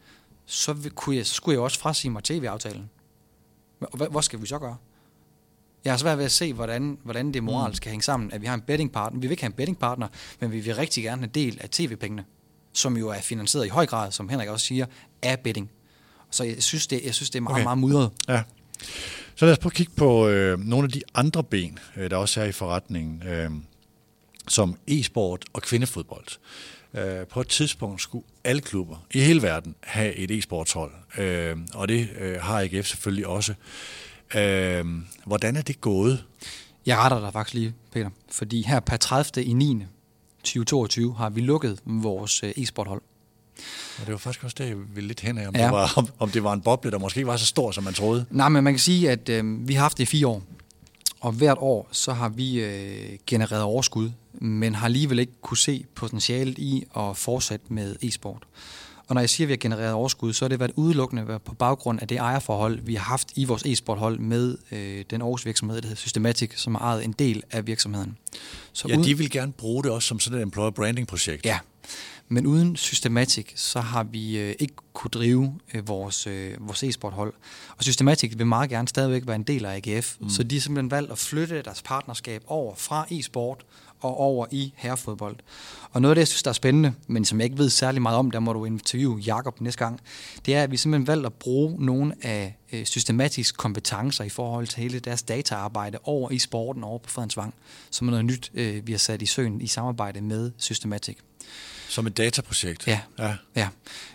[0.47, 2.91] så, kunne jeg, så skulle jeg også frasige mig tv-aftalen.
[3.79, 4.77] Hvad, hvad skal vi så gøre?
[5.85, 8.47] Jeg har svært ved at se, hvordan, hvordan det moralsk kan hænge sammen, at vi
[8.47, 9.21] har en bettingpartner.
[9.21, 10.09] Vi vil ikke have en bettingpartner,
[10.41, 12.25] men vi vil rigtig gerne have del af tv-pengene,
[12.73, 14.87] som jo er finansieret i høj grad, som Henrik også siger,
[15.23, 15.71] af betting.
[16.31, 17.63] Så jeg synes, det, jeg synes, det er meget, okay.
[17.63, 18.11] meget mudret.
[18.29, 18.43] Ja.
[19.35, 22.17] Så lad os prøve at kigge på øh, nogle af de andre ben, øh, der
[22.17, 23.51] også er i forretningen, øh,
[24.49, 26.27] som e-sport og kvindefodbold.
[26.95, 31.89] Øh, på et tidspunkt skulle alle klubber i hele verden have et e-sportshold, øh, og
[31.89, 33.55] det øh, har AGF selvfølgelig også.
[34.37, 34.85] Øh,
[35.27, 36.25] hvordan er det gået?
[36.87, 39.45] Jeg retter dig faktisk lige, Peter, fordi her per 30.
[39.45, 39.83] i 9.
[40.45, 43.03] 2022 har vi lukket vores øh, e-sporthold.
[44.01, 45.65] Og det var faktisk også det, jeg ville lidt hen af, om, Ja.
[45.65, 47.85] det var, om, om det var en boble, der måske ikke var så stor, som
[47.85, 48.25] man troede.
[48.31, 50.43] Nej, men man kan sige, at øh, vi har haft det i fire år.
[51.21, 55.85] Og hvert år, så har vi øh, genereret overskud, men har alligevel ikke kunne se
[55.95, 58.43] potentialet i at fortsætte med e-sport.
[59.11, 61.55] Og når jeg siger, at vi har genereret overskud, så har det været udelukkende på
[61.55, 65.81] baggrund af det ejerforhold, vi har haft i vores e-sporthold med øh, den Aarhus virksomhed,
[65.81, 68.17] der hedder Systematic, som har ejet en del af virksomheden.
[68.73, 71.47] Så Ja, uden- de vil gerne bruge det også som sådan et employer branding projekt.
[71.47, 71.59] Ja,
[72.29, 77.33] men uden Systematic, så har vi øh, ikke kunne drive øh, vores, øh, vores e-sporthold.
[77.77, 80.29] Og Systematic vil meget gerne stadigvæk være en del af AGF, mm.
[80.31, 83.65] så de har simpelthen valgt at flytte deres partnerskab over fra e-sport
[84.01, 85.37] og over i herrefodbold.
[85.91, 88.03] Og noget af det, jeg synes, der er spændende, men som jeg ikke ved særlig
[88.03, 90.01] meget om, der må du interviewe Jakob næste gang,
[90.47, 94.67] det er, at vi simpelthen valgt at bruge nogle af øh, systematiske kompetencer i forhold
[94.67, 97.55] til hele deres dataarbejde over i sporten over på Fredensvang,
[97.91, 101.17] som er noget nyt, øh, vi har sat i søen i samarbejde med Systematic.
[101.89, 102.87] Som et dataprojekt.
[102.87, 103.01] Ja.
[103.19, 103.35] ja.
[103.57, 103.69] Ja,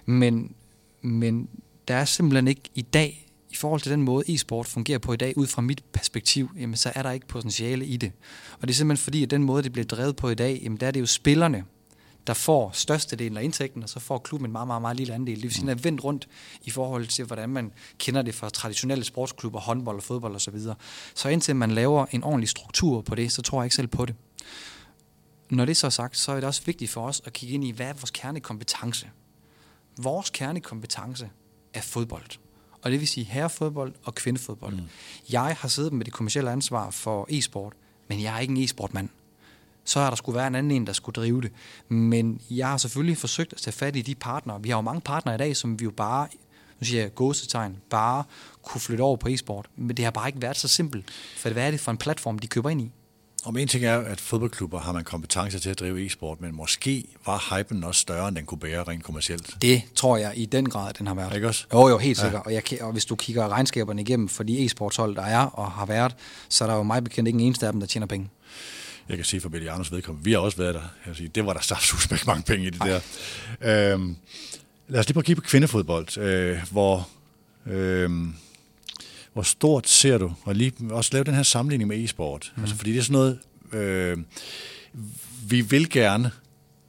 [0.06, 0.56] men,
[1.02, 1.50] men
[1.88, 3.25] der er simpelthen ikke i dag,
[3.56, 6.76] i forhold til den måde e-sport fungerer på i dag, ud fra mit perspektiv, jamen,
[6.76, 8.12] så er der ikke potentiale i det.
[8.54, 10.80] Og det er simpelthen fordi, at den måde, det bliver drevet på i dag, jamen,
[10.80, 11.64] der er det jo spillerne,
[12.28, 15.36] der får størstedelen af indtægten, og så får klubben en meget, meget, meget lille andel.
[15.36, 16.28] Det vil sige, at er vendt rundt
[16.64, 20.60] i forhold til, hvordan man kender det fra traditionelle sportsklubber, håndbold og fodbold osv.
[20.60, 20.74] Så,
[21.16, 24.06] så indtil man laver en ordentlig struktur på det, så tror jeg ikke selv på
[24.06, 24.16] det.
[25.50, 27.64] Når det så er sagt, så er det også vigtigt for os at kigge ind
[27.64, 29.10] i, hvad er vores kernekompetence?
[29.98, 31.30] Vores kernekompetence
[31.74, 32.45] er fodbold.
[32.86, 34.76] Og det vil sige herrefodbold og kvindefodbold.
[34.76, 34.82] Mm.
[35.32, 37.74] Jeg har siddet med det kommercielle ansvar for e-sport,
[38.08, 39.10] men jeg er ikke en e-sportmand.
[39.86, 41.52] Så er der skulle være en anden en, der skulle drive det.
[41.88, 44.64] Men jeg har selvfølgelig forsøgt at tage fat i de partnere.
[44.64, 46.28] Vi har jo mange partnere i dag, som vi jo bare,
[46.80, 48.24] nu siger jeg gåsetegn, bare
[48.62, 49.68] kunne flytte over på e-sport.
[49.76, 51.12] Men det har bare ikke været så simpelt.
[51.38, 52.92] For hvad er det for en platform, de køber ind i?
[53.46, 57.04] Om en ting er, at fodboldklubber har man kompetencer til at drive e-sport, men måske
[57.26, 59.56] var hypen også større, end den kunne bære rent kommercielt.
[59.62, 61.36] Det tror jeg i den grad, den har været.
[61.36, 61.66] Ikke også?
[61.74, 62.34] Jo, jo, helt sikkert.
[62.34, 62.40] Ja.
[62.46, 65.86] Og, jeg, og hvis du kigger regnskaberne igennem for de e-sportshold, der er og har
[65.86, 66.16] været,
[66.50, 68.30] så er der jo mig bekendt ikke en eneste af dem, der tjener penge.
[69.10, 70.82] Jeg kan sige for Belianos vedkommende, vi har også været der.
[70.82, 73.00] Jeg vil sige, det var der saftsus med mange penge i det der.
[73.94, 74.16] Øhm,
[74.88, 77.10] lad os lige prøve at kigge på kvindefodbold, øh, hvor,
[77.66, 78.10] øh,
[79.36, 82.54] hvor stort ser du, og lige også lave den her sammenligning med e-sport.
[82.56, 82.62] Mm.
[82.62, 83.40] Altså, fordi det er sådan noget,
[83.74, 84.18] øh,
[85.50, 86.32] vi vil gerne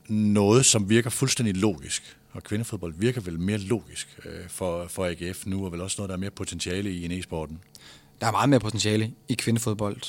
[0.08, 2.16] noget, som virker fuldstændig logisk.
[2.32, 6.08] Og kvindefodbold virker vel mere logisk øh, for, for AGF nu, og vel også noget,
[6.08, 7.58] der er mere potentiale i end e-sporten.
[8.20, 10.02] Der er meget mere potentiale i kvindefodbold.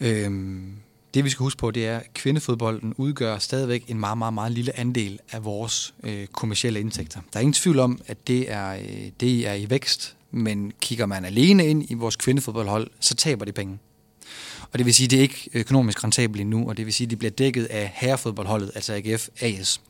[0.00, 0.72] Øhm,
[1.14, 4.52] det vi skal huske på, det er, at kvindefodbolden udgør stadigvæk en meget, meget, meget
[4.52, 7.20] lille andel af vores øh, kommercielle indtægter.
[7.32, 11.06] Der er ingen tvivl om, at det er, øh, det er i vækst, men kigger
[11.06, 13.78] man alene ind i vores kvindefodboldhold, så taber de penge.
[14.72, 17.06] Og det vil sige, at det er ikke økonomisk rentabelt endnu, og det vil sige,
[17.06, 19.80] at det bliver dækket af herrefodboldholdet, altså AGF AS.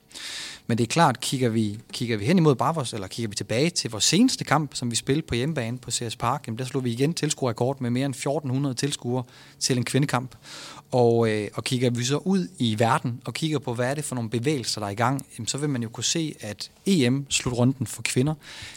[0.67, 3.71] Men det er klart, kigger vi, kigger vi hen imod Bravos, eller kigger vi tilbage
[3.71, 6.85] til vores seneste kamp, som vi spillede på hjemmebane på CS Park, jamen der slog
[6.85, 9.25] vi igen tilskuerrekord med mere end 1400 tilskuere
[9.59, 10.35] til en kvindekamp.
[10.91, 14.05] Og, øh, og kigger vi så ud i verden og kigger på, hvad er det
[14.05, 16.71] for nogle bevægelser, der er i gang, jamen, så vil man jo kunne se, at
[16.87, 18.35] EM-slutrunden for kvinder,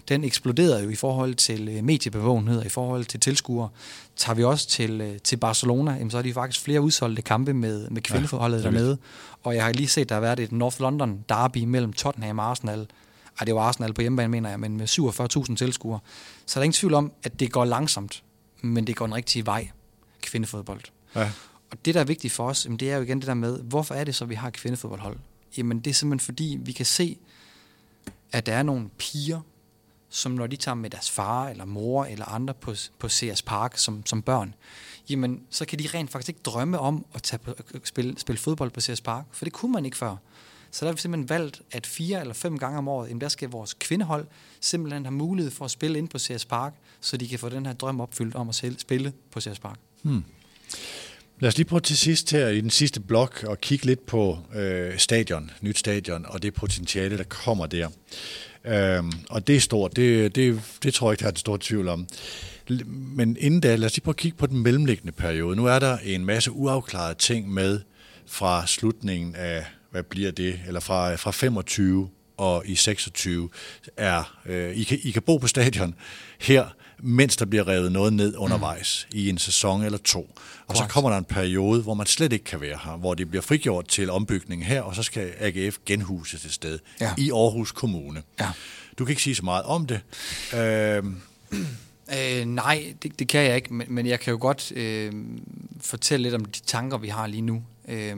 [0.09, 3.69] den eksploderede jo i forhold til øh, mediebevågenhed, i forhold til tilskuere.
[4.15, 7.53] Tager vi også til, øh, til Barcelona, jamen, så er de faktisk flere udsolgte kampe
[7.53, 8.97] med, med kvindeforholdet ja, dernede.
[9.43, 12.45] Og jeg har lige set, der har været et North London derby mellem Tottenham og
[12.45, 12.87] Arsenal.
[13.39, 14.87] Ej, det var Arsenal på hjemmebane, mener jeg, men med
[15.49, 15.99] 47.000 tilskuere.
[16.45, 18.23] Så der er ingen tvivl om, at det går langsomt,
[18.61, 19.69] men det går den rigtige vej,
[20.21, 20.81] kvindefodbold.
[21.15, 21.31] Ja.
[21.71, 23.95] Og det, der er vigtigt for os, det er jo igen det der med, hvorfor
[23.95, 25.17] er det så, vi har kvindefodboldhold?
[25.57, 27.17] Jamen, det er simpelthen fordi, vi kan se,
[28.31, 29.41] at der er nogle piger,
[30.09, 33.77] som når de tager med deres far eller mor eller andre på, på CS Park
[33.77, 34.55] som, som børn,
[35.09, 38.39] jamen, så kan de rent faktisk ikke drømme om at tage på, øh, spille, spille
[38.39, 40.15] fodbold på CS Park, for det kunne man ikke før.
[40.71, 43.27] Så der har vi simpelthen valgt, at fire eller fem gange om året, jamen der
[43.27, 44.27] skal vores kvindehold
[44.59, 47.65] simpelthen have mulighed for at spille ind på CS Park, så de kan få den
[47.65, 49.79] her drøm opfyldt om at spille på CS Park.
[50.01, 50.23] Hmm.
[51.41, 54.39] Lad os lige prøve til sidst her i den sidste blok og kigge lidt på
[54.55, 57.89] øh, stadion, nyt stadion og det potentiale, der kommer der.
[58.65, 61.59] Øhm, og det er stort, det, det, det tror jeg ikke, der er et stort
[61.59, 62.07] tvivl om.
[62.87, 65.55] Men inden da, lad os lige prøve at kigge på den mellemliggende periode.
[65.55, 67.79] Nu er der en masse uafklarede ting med
[68.25, 73.49] fra slutningen af, hvad bliver det, eller fra, fra 25 og i 26
[73.97, 75.95] er, øh, I, kan, I kan bo på stadion
[76.39, 76.65] her,
[77.03, 79.17] mens der bliver revet noget ned undervejs mm.
[79.19, 80.35] i en sæson eller to.
[80.67, 83.29] Og så kommer der en periode, hvor man slet ikke kan være her, hvor det
[83.29, 87.13] bliver frigjort til ombygning her, og så skal AGF genhuse til sted ja.
[87.17, 88.23] i Aarhus Kommune.
[88.39, 88.49] Ja.
[88.99, 89.99] Du kan ikke sige så meget om det.
[90.55, 91.03] Øh,
[92.19, 95.13] Øh, nej, det, det kan jeg ikke, men, men jeg kan jo godt øh,
[95.81, 97.63] fortælle lidt om de tanker, vi har lige nu.
[97.87, 98.15] Øh,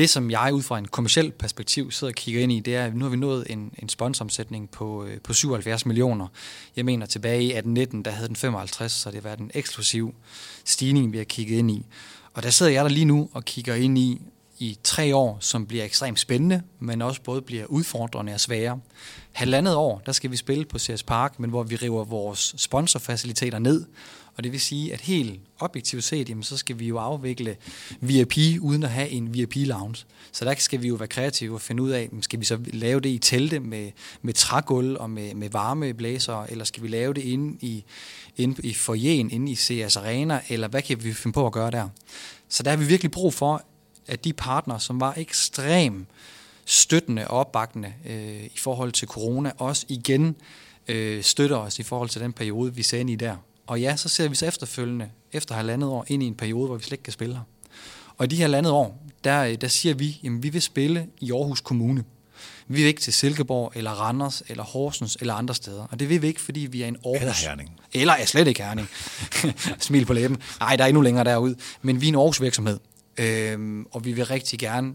[0.00, 2.84] det, som jeg ud fra en kommersiel perspektiv sidder og kigger ind i, det er,
[2.84, 6.26] at nu har vi nået en, en sponsoromsætning på, øh, på 77 millioner.
[6.76, 10.14] Jeg mener, tilbage i 18-19, der havde den 55, så det har været en eksklusiv
[10.64, 11.86] stigning, vi har kigget ind i.
[12.34, 14.20] Og der sidder jeg der lige nu og kigger ind i,
[14.58, 18.80] i tre år, som bliver ekstremt spændende, men også både bliver udfordrende og svære.
[19.32, 23.58] Halvandet år, der skal vi spille på CS Park, men hvor vi river vores sponsorfaciliteter
[23.58, 23.84] ned,
[24.36, 27.56] og det vil sige, at helt objektivt set, jamen, så skal vi jo afvikle
[28.00, 30.04] VIP uden at have en VIP-lounge.
[30.32, 33.00] Så der skal vi jo være kreative og finde ud af, skal vi så lave
[33.00, 33.90] det i telte med,
[34.22, 37.84] med trægulv og med, med varmeblæser, eller skal vi lave det inde i,
[38.36, 41.70] inde i foyeren, inde i CS Arena, eller hvad kan vi finde på at gøre
[41.70, 41.88] der?
[42.48, 43.64] Så der har vi virkelig brug for,
[44.06, 46.06] at de partnere, som var ekstrem
[46.64, 50.36] støttende og opbakkende øh, i forhold til corona, også igen
[50.88, 53.36] øh, støtter os i forhold til den periode, vi ser ind i der.
[53.70, 56.76] Og ja, så ser vi så efterfølgende, efter halvandet år, ind i en periode, hvor
[56.76, 57.42] vi slet ikke kan spille her.
[58.18, 61.32] Og i de her halvandet år, der, der siger vi, at vi vil spille i
[61.32, 62.04] Aarhus Kommune.
[62.68, 65.86] Vi vil ikke til Silkeborg, eller Randers, eller Horsens, eller andre steder.
[65.90, 67.20] Og det vil vi ikke, fordi vi er en Aarhus...
[67.20, 67.70] Eller Herning.
[67.92, 68.88] Eller er slet ikke Herning.
[69.78, 70.42] Smil på læben.
[70.60, 71.54] Nej, der er endnu længere derud.
[71.82, 72.78] Men vi er en Aarhus virksomhed.
[73.18, 74.92] Øhm, og vi vil rigtig gerne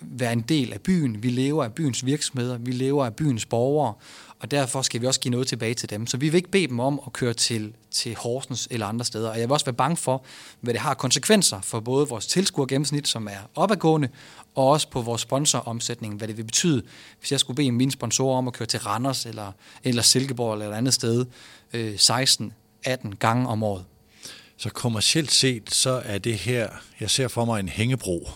[0.00, 1.22] være en del af byen.
[1.22, 2.58] Vi lever af byens virksomheder.
[2.58, 3.94] Vi lever af byens borgere
[4.40, 6.06] og derfor skal vi også give noget tilbage til dem.
[6.06, 9.30] Så vi vil ikke bede dem om at køre til, til Horsens eller andre steder.
[9.30, 10.24] Og jeg vil også være bange for,
[10.60, 14.08] hvad det har konsekvenser for både vores tilskuergennemsnit, som er opadgående,
[14.54, 16.82] og også på vores sponsoromsætning, hvad det vil betyde,
[17.18, 19.52] hvis jeg skulle bede mine sponsorer om at køre til Randers eller,
[19.84, 21.26] eller Silkeborg eller et andet sted
[21.72, 23.84] øh, 16-18 gange om året.
[24.56, 26.68] Så kommercielt set, så er det her,
[27.00, 28.28] jeg ser for mig en hængebro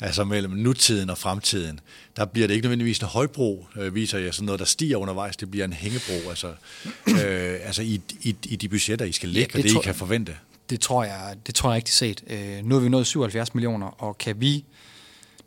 [0.00, 1.80] altså mellem nutiden og fremtiden.
[2.16, 5.36] Der bliver det ikke nødvendigvis en højbro, øh, viser jeg sådan noget, der stiger undervejs.
[5.36, 6.52] Det bliver en hængebro, altså,
[7.24, 9.84] øh, altså i, i, i de budgetter, I skal lægge, ja, det og det, I
[9.84, 10.36] kan forvente.
[10.70, 12.24] Det tror jeg, det tror jeg rigtig set.
[12.26, 14.64] Øh, nu har vi nået 77 millioner, og kan vi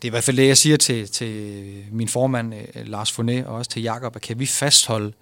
[0.01, 3.45] det er i hvert fald det, jeg siger til, til min formand, øh, Lars Foné,
[3.45, 5.13] og også til Jakob, at kan vi fastholde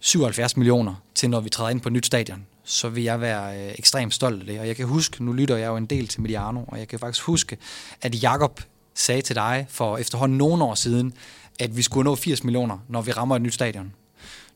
[0.00, 3.74] 77 millioner til, når vi træder ind på nyt stadion, så vil jeg være øh,
[3.78, 4.60] ekstremt stolt af det.
[4.60, 6.98] Og jeg kan huske, nu lytter jeg jo en del til Mediano, og jeg kan
[6.98, 7.56] faktisk huske,
[8.02, 8.60] at Jakob
[8.94, 11.14] sagde til dig for efterhånden nogle år siden,
[11.58, 13.92] at vi skulle nå 80 millioner, når vi rammer et nyt stadion.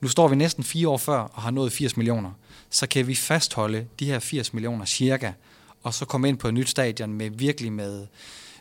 [0.01, 2.31] Nu står vi næsten fire år før og har nået 80 millioner.
[2.71, 5.33] Så kan vi fastholde de her 80 millioner cirka,
[5.83, 8.07] og så komme ind på et nyt stadion med virkelig med,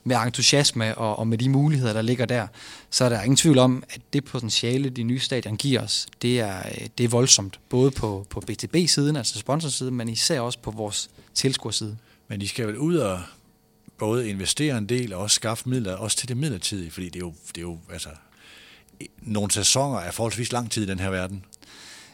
[0.04, 2.48] med entusiasme og, og med de muligheder, der ligger der,
[2.90, 6.40] så er der ingen tvivl om, at det potentiale, de nye stadion giver os, det
[6.40, 6.62] er,
[6.98, 7.60] det er voldsomt.
[7.70, 11.98] Både på, på BTB-siden, altså sponsorsiden, men især også på vores tilskuerside.
[12.28, 13.22] Men de skal vel ud og
[13.98, 17.20] både investere en del og også skaffe midler, også til det midlertidige, fordi det er
[17.20, 18.10] jo, det er jo altså,
[19.22, 21.46] nogle sæsoner er forholdsvis lang tid i den her verden.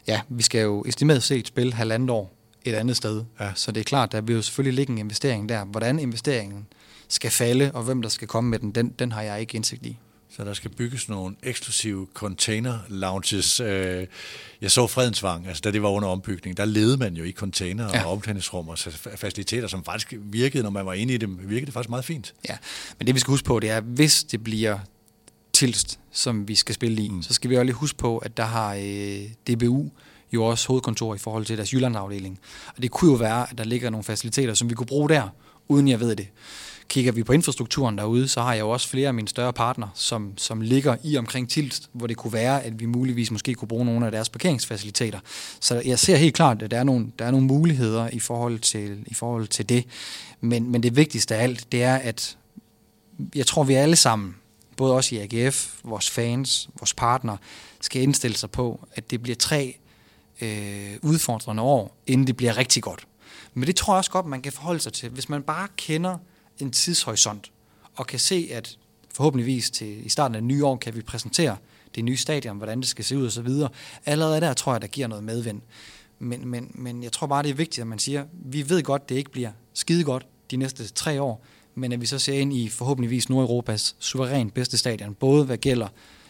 [0.08, 3.24] Ja, vi skal jo estimeret set spille halvandet år et andet sted.
[3.40, 3.52] Ja.
[3.56, 5.66] Så det er klart, der vil jo selvfølgelig ligge en investering der.
[5.66, 6.68] Hvordan investeringen
[7.08, 9.86] skal falde, og hvem der skal komme med den, den, den har jeg ikke indsigt
[9.86, 9.98] i.
[10.32, 13.60] Så der skal bygges nogle eksklusive container lounges.
[13.60, 14.08] Øh,
[14.62, 17.90] jeg så Fredensvang, altså da det var under ombygning, der levede man jo i container
[17.94, 18.06] ja.
[18.06, 18.78] og omklædningsrum og
[19.16, 22.34] faciliteter, som faktisk virkede, når man var inde i dem, virkede det faktisk meget fint.
[22.50, 22.58] Ja,
[22.98, 24.80] men det vi skal huske på, det er, hvis det bliver
[25.54, 27.24] Tilst, som vi skal spille i, mm.
[27.24, 29.90] så skal vi også lige huske på, at der har øh, DBU
[30.34, 32.40] jo også hovedkontor i forhold til deres Jyllandafdeling.
[32.76, 35.30] Og det kunne jo være, at der ligger nogle faciliteter, som vi kunne bruge der,
[35.68, 36.28] uden jeg ved det.
[36.88, 39.90] Kigger vi på infrastrukturen derude, så har jeg jo også flere af mine større partnere,
[39.94, 43.68] som, som ligger i omkring Tilst, hvor det kunne være, at vi muligvis måske kunne
[43.68, 45.20] bruge nogle af deres parkeringsfaciliteter.
[45.60, 48.60] Så jeg ser helt klart, at der er nogle, der er nogle muligheder i forhold
[48.60, 49.86] til, i forhold til det.
[50.42, 52.38] Men, men det vigtigste af alt, det er, at
[53.36, 54.36] jeg tror, vi alle sammen,
[54.78, 57.38] både os i AGF, vores fans, vores partnere,
[57.82, 59.78] skal indstille sig på, at det bliver tre
[60.42, 63.08] øh, udfordrende år, inden det bliver rigtig godt.
[63.54, 65.10] Men det tror jeg også godt, man kan forholde sig til.
[65.10, 66.18] Hvis man bare kender
[66.60, 67.52] en tidshorisont,
[67.96, 68.78] og kan se, at
[69.14, 71.58] forhåbentligvis til, i starten af det nye år kan vi præsentere
[71.96, 73.70] det nye stadion, hvordan det skal se ud og så videre.
[74.06, 75.62] Allerede der tror jeg, der giver noget medvind.
[76.20, 79.10] Men, men, men jeg tror bare, det er vigtigt, at man siger, vi ved godt,
[79.10, 82.54] det ikke bliver skide godt de næste tre år, men at vi så ser ind
[82.54, 85.88] i forhåbentligvis Nordeuropas suverænt bedste stadion, både hvad gælder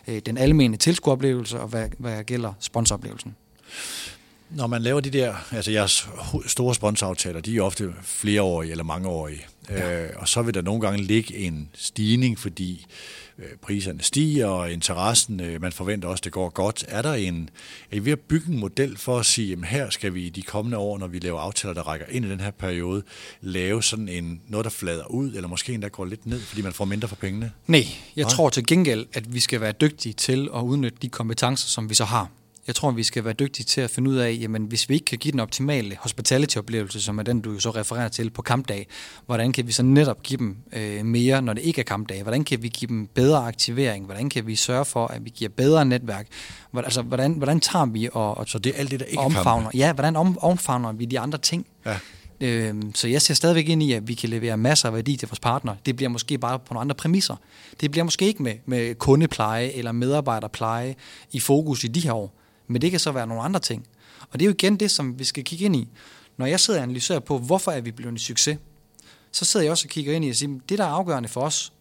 [0.07, 3.35] øh, den almene tilskueroplevelse og hvad, hvad gælder sponsoroplevelsen.
[4.49, 6.07] Når man laver de der, altså jeres
[6.45, 9.45] store sponsoraftaler, de er ofte flereårige eller mangeårige.
[9.69, 10.03] Ja.
[10.03, 12.85] Øh, og så vil der nogle gange ligge en stigning, fordi
[13.39, 16.85] øh, priserne stiger, og interessen, øh, man forventer også, det går godt.
[16.87, 17.49] Er der en,
[17.91, 20.29] er I ved at bygge en model for at sige, at her skal vi i
[20.29, 23.03] de kommende år, når vi laver aftaler, der rækker ind i den her periode,
[23.41, 26.73] lave sådan en, noget, der flader ud, eller måske endda går lidt ned, fordi man
[26.73, 27.51] får mindre for pengene?
[27.67, 28.31] Nej, jeg Nej.
[28.31, 31.95] tror til gengæld, at vi skal være dygtige til at udnytte de kompetencer, som vi
[31.95, 32.29] så har.
[32.69, 35.05] Jeg tror, vi skal være dygtige til at finde ud af, jamen hvis vi ikke
[35.05, 38.87] kan give den optimale hospitality-oplevelse, som er den, du jo så refererer til på kampdag,
[39.25, 42.21] hvordan kan vi så netop give dem øh, mere, når det ikke er kampdag?
[42.21, 44.05] Hvordan kan vi give dem bedre aktivering?
[44.05, 46.27] Hvordan kan vi sørge for, at vi giver bedre netværk?
[46.71, 49.19] Hvordan, altså, hvordan, hvordan tager vi og, og Så det er alt det, der ikke
[49.19, 49.69] omfavner?
[49.73, 51.65] Ja, hvordan om, omfavner vi de andre ting?
[51.85, 51.97] Ja.
[52.41, 55.27] Øhm, så jeg ser stadigvæk ind i, at vi kan levere masser af værdi til
[55.27, 55.75] vores partner.
[55.85, 57.35] Det bliver måske bare på nogle andre præmisser.
[57.81, 60.95] Det bliver måske ikke med, med kundepleje eller medarbejderpleje
[61.31, 62.35] i fokus i de her år.
[62.69, 63.87] Men det kan så være nogle andre ting.
[64.29, 65.87] Og det er jo igen det, som vi skal kigge ind i.
[66.37, 68.57] Når jeg sidder og analyserer på, hvorfor er vi blevet en succes,
[69.31, 71.41] så sidder jeg også og kigger ind i og siger, det der er afgørende for
[71.41, 71.73] os,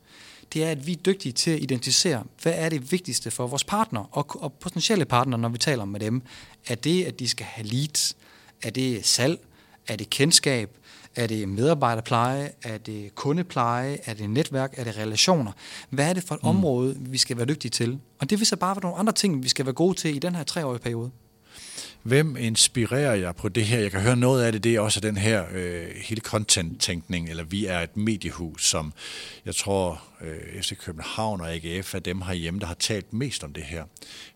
[0.53, 3.65] det er, at vi er dygtige til at identificere, hvad er det vigtigste for vores
[3.65, 6.23] partner og, og potentielle partnere, når vi taler med dem.
[6.67, 8.17] Er det, at de skal have leads?
[8.63, 9.41] Er det salg?
[9.87, 10.78] Er det kendskab?
[11.19, 12.51] Er det medarbejderpleje?
[12.63, 13.99] Er det kundepleje?
[14.05, 14.75] Er det netværk?
[14.77, 15.53] Er det relationer?
[15.91, 16.49] Hvad er det for et mm.
[16.49, 17.99] område, vi skal være dygtige til?
[18.19, 20.19] Og det vil så bare være nogle andre ting, vi skal være gode til i
[20.19, 21.11] den her treårige periode.
[22.03, 23.79] Hvem inspirerer jer på det her?
[23.79, 27.45] Jeg kan høre noget af det, det er også den her øh, hele content-tænkning, eller
[27.45, 28.93] vi er et mediehus, som
[29.45, 33.53] jeg tror øh, FC København og AGF er dem herhjemme, der har talt mest om
[33.53, 33.85] det her.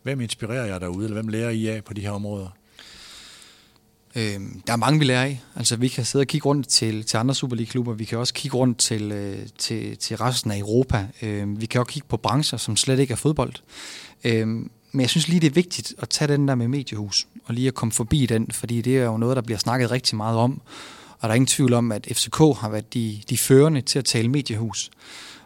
[0.03, 2.49] Hvem inspirerer jer derude, eller hvem lærer I af på de her områder?
[4.17, 5.43] Øh, der er mange, vi lærer af.
[5.57, 7.93] Altså, vi kan sidde og kigge rundt til, til andre Superliga-klubber.
[7.93, 11.07] Vi kan også kigge rundt til, øh, til, til resten af Europa.
[11.23, 13.53] Øh, vi kan også kigge på brancher, som slet ikke er fodbold.
[14.25, 14.47] Øh,
[14.93, 17.69] men jeg synes lige, det er vigtigt at tage den der med mediehus, og lige
[17.69, 20.61] at komme forbi den, fordi det er jo noget, der bliver snakket rigtig meget om.
[21.19, 24.05] Og der er ingen tvivl om, at FCK har været de, de førende til at
[24.05, 24.91] tale mediehus.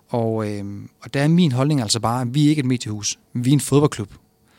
[0.08, 0.64] Og, øh,
[1.02, 3.18] og der er min holdning altså bare, at vi er ikke et mediehus.
[3.32, 4.12] Vi er en fodboldklub.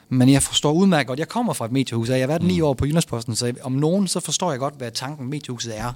[0.10, 2.48] Men jeg forstår udmærket godt, jeg kommer fra et mediehus, og jeg har været mm.
[2.48, 5.80] ni år på Jyllandsposten, så om nogen, så forstår jeg godt, hvad tanken med mediehuset
[5.80, 5.94] er.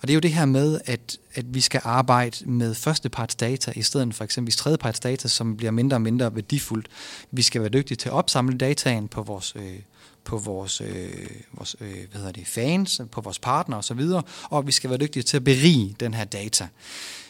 [0.00, 3.82] Og det er jo det her med, at, at vi skal arbejde med førstepartsdata, i
[3.82, 6.88] stedet for eksempelvis tredjepartsdata, som bliver mindre og mindre værdifuldt.
[7.30, 9.78] Vi skal være dygtige til at opsamle dataen på vores, øh,
[10.24, 14.00] på vores, øh, vores øh, hvad hedder det, fans, på vores partnere osv.,
[14.42, 16.68] og vi skal være dygtige til at berige den her data.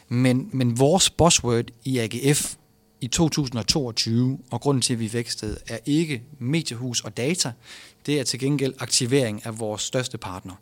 [0.08, 2.54] Men, men vores buzzword i AGF
[3.00, 7.52] i 2022, og grunden til, at vi vækstede, er ikke mediehus og data.
[8.06, 10.54] Det er til gengæld aktivering af vores største partner.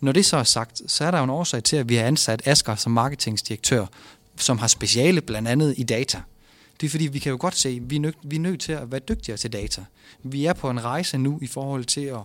[0.00, 2.04] Når det så er sagt, så er der jo en årsag til, at vi har
[2.04, 3.86] ansat Asger som marketingsdirektør,
[4.36, 6.22] som har speciale blandt andet i data.
[6.80, 8.72] Det er fordi, vi kan jo godt se, at vi er, nødt, vi nødt til
[8.72, 9.84] at være dygtigere til data.
[10.22, 12.20] Vi er på en rejse nu i forhold til at,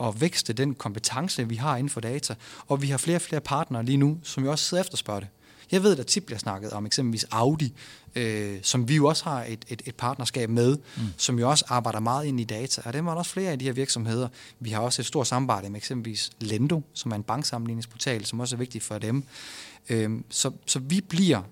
[0.00, 2.34] at vækste den kompetence, vi har inden for data,
[2.66, 5.20] og vi har flere og flere partnere lige nu, som jo også sidder og efterspørger
[5.20, 5.28] det.
[5.72, 7.72] Jeg ved, at der tit bliver snakket om eksempelvis Audi,
[8.14, 11.02] øh, som vi jo også har et, et, et partnerskab med, mm.
[11.16, 12.82] som jo også arbejder meget ind i data.
[12.84, 14.28] Og det er også flere af de her virksomheder.
[14.60, 18.56] Vi har også et stort samarbejde med eksempelvis Lendo, som er en banksammenligningsportal, som også
[18.56, 19.24] er vigtig for dem.
[19.88, 21.42] Øh, så, så vi bliver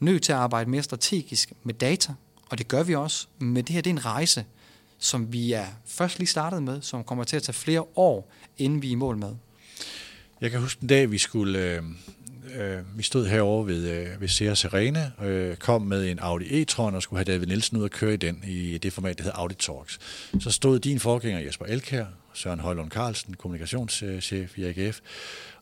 [0.00, 2.14] nødt til at arbejde mere strategisk med data,
[2.50, 3.26] og det gør vi også.
[3.38, 4.44] Men det her det er en rejse,
[4.98, 8.82] som vi er først lige startet med, som kommer til at tage flere år, inden
[8.82, 9.34] vi er i mål med.
[10.40, 11.82] Jeg kan huske en dag, vi skulle øh,
[12.58, 16.94] øh, vi stod herovre ved, øh, ved Sears Arena, øh, kom med en Audi e-tron
[16.94, 19.38] og skulle have David Nielsen ud og køre i den i det format, der hedder
[19.38, 19.98] Audi Talks.
[20.40, 25.00] Så stod din forgænger Jesper Elkær, Søren Højlund Carlsen, kommunikationschef i AGF,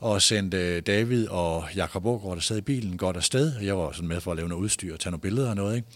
[0.01, 3.53] og sendte David og Jakob Aargaard, der sad i bilen, godt afsted.
[3.61, 5.77] Jeg var sådan med for at lave noget udstyr og tage nogle billeder og noget.
[5.77, 5.89] Ikke?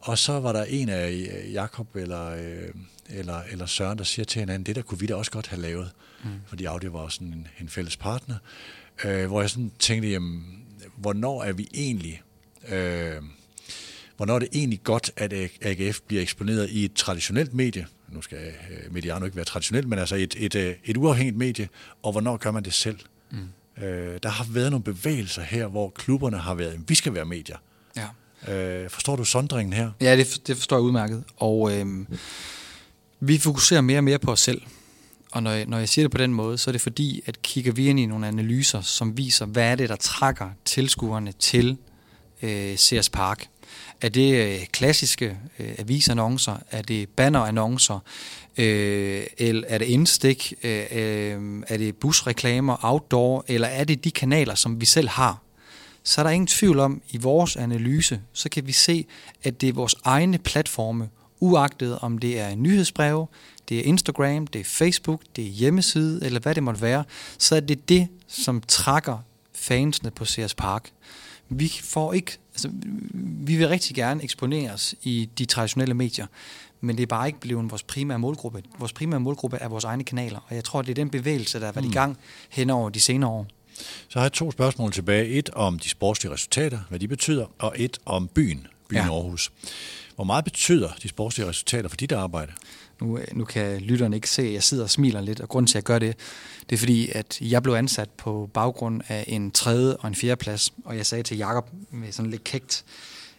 [0.00, 2.68] Og så var der en af Jakob eller, øh,
[3.08, 5.62] eller, eller Søren, der siger til hinanden, det der kunne vi da også godt have
[5.62, 5.90] lavet.
[6.24, 6.30] Mm.
[6.46, 8.34] Fordi Audi var sådan en, en fælles partner.
[9.04, 10.44] Øh, hvor jeg sådan tænkte, jamen,
[10.96, 12.22] hvornår er vi egentlig...
[12.68, 13.22] Øh,
[14.16, 15.32] hvornår er det egentlig godt, at
[15.62, 19.98] AGF bliver eksponeret i et traditionelt medie, nu skal øh, Mediano ikke være traditionelt, men
[19.98, 21.68] altså et, et, øh, et uafhængigt medie,
[22.02, 22.98] og hvornår gør man det selv?
[23.30, 23.84] Mm.
[23.84, 27.56] Øh, der har været nogle bevægelser her, hvor klubberne har været, vi skal være medier.
[27.96, 28.54] Ja.
[28.54, 29.90] Øh, forstår du sondringen her?
[30.00, 31.24] Ja, det, det forstår jeg udmærket.
[31.36, 31.86] Og øh,
[33.20, 34.62] vi fokuserer mere og mere på os selv.
[35.32, 37.42] Og når jeg, når jeg siger det på den måde, så er det fordi, at
[37.42, 41.76] kigger vi ind i nogle analyser, som viser, hvad er det, der trækker tilskuerne til
[42.42, 43.48] øh, Sears Park.
[44.00, 46.56] Er det øh, klassiske øh, avisannoncer?
[46.70, 47.98] Er det bannerannoncer?
[48.58, 50.54] Øh, eller er det indstik?
[50.62, 53.44] Øh, øh, er det busreklamer, outdoor?
[53.48, 55.42] Eller er det de kanaler, som vi selv har?
[56.02, 59.06] Så er der ingen tvivl om, i vores analyse, så kan vi se,
[59.42, 61.08] at det er vores egne platforme,
[61.40, 63.26] uagtet om det er nyhedsbreve,
[63.68, 67.04] det er Instagram, det er Facebook, det er hjemmeside, eller hvad det måtte være,
[67.38, 69.18] så er det det, som trækker
[69.54, 70.90] fansene på CS Park.
[71.48, 72.70] Vi får ikke, altså,
[73.22, 76.26] vi vil rigtig gerne eksponeres i de traditionelle medier,
[76.80, 78.62] men det er bare ikke blevet vores primære målgruppe.
[78.78, 81.64] Vores primære målgruppe er vores egne kanaler, og jeg tror, det er den bevægelse, der
[81.64, 81.90] har været mm.
[81.90, 83.46] i gang hen over de senere år.
[84.08, 85.26] Så har jeg to spørgsmål tilbage.
[85.28, 89.14] Et om de sportslige resultater, hvad de betyder, og et om byen, byen ja.
[89.14, 89.52] Aarhus.
[90.14, 92.52] Hvor meget betyder de sportslige resultater for dit arbejde?
[93.00, 95.72] Nu, nu kan lytterne ikke se, at jeg sidder og smiler lidt, og grunden til,
[95.72, 96.16] at jeg gør det,
[96.70, 100.36] det er fordi, at jeg blev ansat på baggrund af en tredje og en fjerde
[100.36, 102.84] plads, og jeg sagde til Jakob med sådan lidt kægt,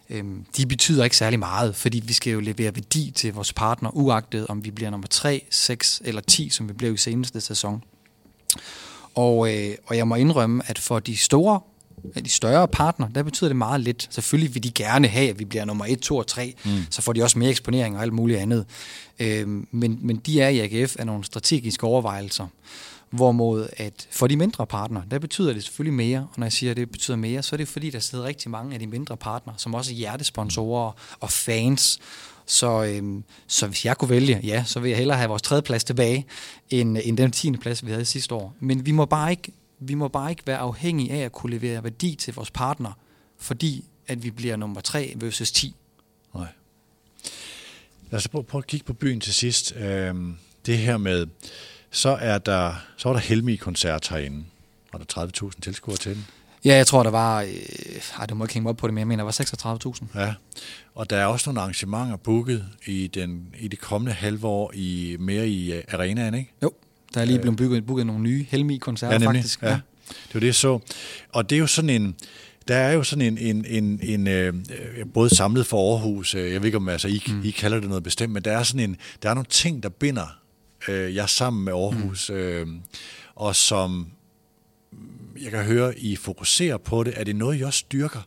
[0.10, 3.90] øhm, de betyder ikke særlig meget, fordi vi skal jo levere værdi til vores partner,
[3.90, 7.84] uagtet om vi bliver nummer 3, 6 eller 10, som vi blev i seneste sæson.
[9.16, 11.60] Og, øh, og jeg må indrømme, at for de store
[12.26, 14.08] de større partner, der betyder det meget lidt.
[14.12, 16.72] Selvfølgelig vil de gerne have, at vi bliver nummer 1, 2 og 3, mm.
[16.90, 18.66] så får de også mere eksponering og alt muligt andet.
[19.20, 22.48] Øhm, men, men de er i AGF af nogle strategiske overvejelser.
[23.10, 26.20] Hvorimod at for de mindre partner, der betyder det selvfølgelig mere.
[26.20, 28.52] Og når jeg siger, at det betyder mere, så er det fordi, der sidder rigtig
[28.52, 32.00] mange af de mindre partner, som også er hjertesponsorer og fans.
[32.46, 35.62] Så, øhm, så hvis jeg kunne vælge, ja, så vil jeg hellere have vores tredje
[35.62, 36.26] plads tilbage,
[36.70, 38.56] end, end den tiende plads, vi havde sidste år.
[38.60, 41.84] Men vi må bare ikke vi må bare ikke være afhængige af at kunne levere
[41.84, 42.92] værdi til vores partner,
[43.38, 45.76] fordi at vi bliver nummer 3 versus 10.
[46.36, 46.48] Nej.
[48.12, 49.76] Lad os prøve, prøve at kigge på byen til sidst.
[49.76, 51.28] Øhm, det her med,
[51.92, 54.46] så er der, så er der Helmi-koncert herinde.
[54.94, 56.28] Var der 30.000 tilskuere til den?
[56.66, 57.42] Ja, jeg tror, der var...
[57.42, 57.50] Øh,
[58.20, 60.20] ej, du må ikke hænge op på det, men jeg mener, der var 36.000.
[60.20, 60.34] Ja,
[60.96, 65.18] og der er også nogle arrangementer booket i, den, i det kommende halve år i,
[65.20, 66.52] mere i uh, arenaen, ikke?
[66.64, 66.74] Jo.
[67.14, 69.62] Der er lige blevet bygget, bygget nogle nye Helmi-koncerter, ja, faktisk.
[69.62, 69.70] Ja.
[69.70, 69.80] ja,
[70.10, 70.80] det var det, så.
[71.30, 72.16] Og det er jo sådan en...
[72.68, 74.54] Der er jo sådan en, en, en, en øh,
[75.14, 77.42] både samlet for Aarhus, øh, jeg ved ikke om altså, I, mm.
[77.44, 79.90] I kalder det noget bestemt, men der er sådan en, der er nogle ting, der
[79.90, 80.40] binder
[80.88, 82.36] øh, jer sammen med Aarhus, mm.
[82.36, 82.68] øh,
[83.36, 84.08] og som
[85.42, 87.14] jeg kan høre, I fokuserer på det.
[87.16, 88.22] Er det noget, I også styrker?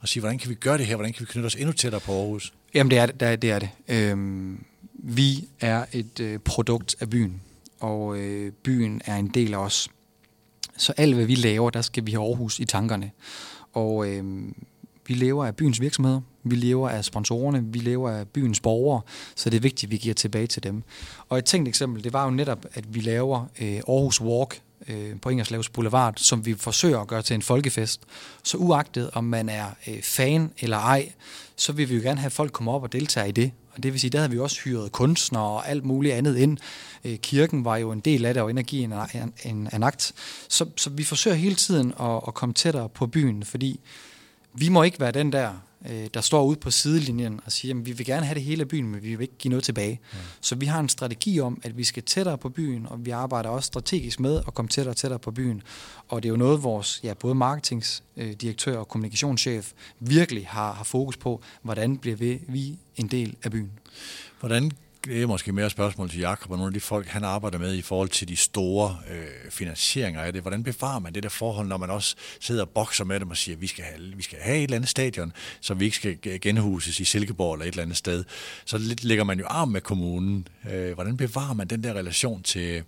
[0.00, 0.96] Og sige, hvordan kan vi gøre det her?
[0.96, 2.52] Hvordan kan vi knytte os endnu tættere på Aarhus?
[2.74, 3.42] Jamen, det er det.
[3.42, 3.68] det, er det.
[3.88, 4.64] Øhm,
[4.94, 7.40] vi er et øh, produkt af byen
[7.82, 9.88] og øh, byen er en del af os.
[10.76, 13.10] Så alt, hvad vi laver, der skal vi have Aarhus i tankerne.
[13.72, 14.44] Og øh,
[15.06, 19.00] vi lever af byens virksomheder, vi lever af sponsorerne, vi lever af byens borgere,
[19.36, 20.82] så det er vigtigt, at vi giver tilbage til dem.
[21.28, 25.20] Og et tænkt eksempel, det var jo netop, at vi laver øh, Aarhus Walk øh,
[25.20, 28.02] på Ingerslavs Boulevard, som vi forsøger at gøre til en folkefest.
[28.42, 31.12] Så uagtet om man er øh, fan eller ej,
[31.56, 33.52] så vil vi jo gerne have, folk komme op og deltage i det.
[33.74, 36.58] Og det vil sige, der har vi også hyret kunstnere og alt muligt andet ind.
[37.04, 40.12] Øh, kirken var jo en del af det, og energi en, en, en, en akt.
[40.48, 43.80] Så, så vi forsøger hele tiden at, at komme tættere på byen, fordi
[44.54, 45.52] vi må ikke være den der,
[45.90, 48.60] øh, der står ude på sidelinjen og siger, at vi vil gerne have det hele
[48.60, 50.00] af byen, men vi vil ikke give noget tilbage.
[50.12, 50.18] Ja.
[50.40, 53.50] Så vi har en strategi om, at vi skal tættere på byen, og vi arbejder
[53.50, 55.62] også strategisk med at komme tættere og tættere på byen.
[56.08, 61.16] Og det er jo noget, vores ja, både marketingsdirektør og kommunikationschef virkelig har, har fokus
[61.16, 63.70] på, hvordan bliver vi, vi en del af byen.
[64.40, 64.72] Hvordan
[65.04, 67.74] det er måske mere spørgsmål til Jakob og nogle af de folk, han arbejder med
[67.74, 70.42] i forhold til de store øh, finansieringer af det.
[70.42, 73.36] Hvordan bevarer man det der forhold, når man også sidder og bokser med dem og
[73.36, 75.96] siger, at vi skal have, vi skal have et eller andet stadion, så vi ikke
[75.96, 78.24] skal genhuses i Silkeborg eller et eller andet sted.
[78.64, 80.48] Så lidt lægger man jo arm med kommunen.
[80.70, 82.82] Øh, hvordan bevarer man den der relation til,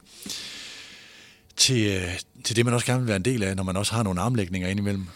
[1.56, 3.94] til, øh, til det, man også gerne vil være en del af, når man også
[3.94, 5.06] har nogle armlægninger indimellem?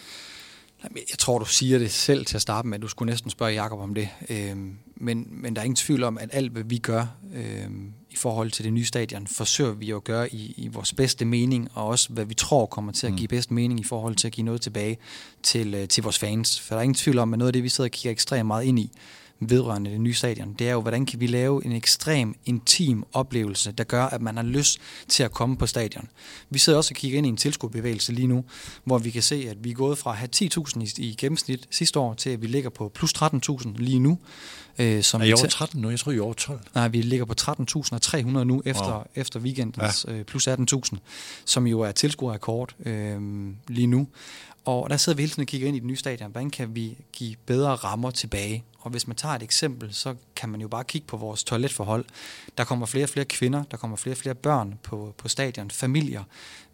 [0.94, 2.78] Jeg tror, du siger det selv til at starte med.
[2.78, 4.08] Du skulle næsten spørge Jakob om det.
[4.28, 8.16] Øhm, men, men der er ingen tvivl om, at alt, hvad vi gør øhm, i
[8.16, 11.86] forhold til det nye stadion, forsøger vi at gøre i, i vores bedste mening, og
[11.86, 13.28] også hvad vi tror kommer til at give mm.
[13.28, 14.98] bedst mening i forhold til at give noget tilbage
[15.42, 16.60] til, øh, til vores fans.
[16.60, 18.46] For der er ingen tvivl om, at noget af det, vi sidder og kigger ekstremt
[18.46, 18.90] meget ind i,
[19.40, 23.72] vedrørende det nye stadion, det er jo, hvordan kan vi lave en ekstrem intim oplevelse,
[23.72, 24.78] der gør, at man har lyst
[25.08, 26.08] til at komme på stadion.
[26.50, 28.44] Vi sidder også og kigger ind i en tilskuerbevægelse lige nu,
[28.84, 31.66] hvor vi kan se, at vi er gået fra at have 10.000 i, i gennemsnit
[31.70, 34.18] sidste år, til at vi ligger på plus 13.000 lige nu.
[34.78, 35.90] Øh, som er I over 13 nu?
[35.90, 36.60] Jeg tror, I er over 12.
[36.74, 39.02] Nej, vi ligger på 13.300 nu efter, wow.
[39.14, 40.12] efter weekendens ja.
[40.12, 40.96] øh, plus 18.000,
[41.44, 43.20] som jo er tilskuerrekord øh,
[43.68, 44.08] lige nu.
[44.64, 46.30] Og der sidder vi hele tiden og kigger ind i det nye stadion.
[46.30, 48.64] Hvordan kan vi give bedre rammer tilbage?
[48.88, 52.04] Og hvis man tager et eksempel, så kan man jo bare kigge på vores toiletforhold.
[52.58, 55.70] Der kommer flere og flere kvinder, der kommer flere og flere børn på, på stadion,
[55.70, 56.24] familier.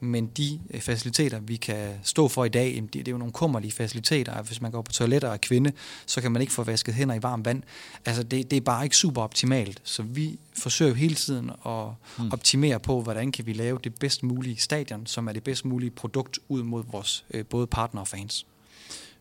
[0.00, 3.32] Men de øh, faciliteter, vi kan stå for i dag, det, det er jo nogle
[3.32, 4.42] kummerlige faciliteter.
[4.42, 5.72] Hvis man går på toiletter og er kvinde,
[6.06, 7.62] så kan man ikke få vasket hænder i varmt vand.
[8.04, 9.80] Altså det, det er bare ikke super optimalt.
[9.84, 11.86] Så vi forsøger jo hele tiden at
[12.16, 12.32] hmm.
[12.32, 15.90] optimere på, hvordan kan vi lave det bedst mulige stadion, som er det bedst mulige
[15.90, 18.46] produkt ud mod vores øh, både partner og fans.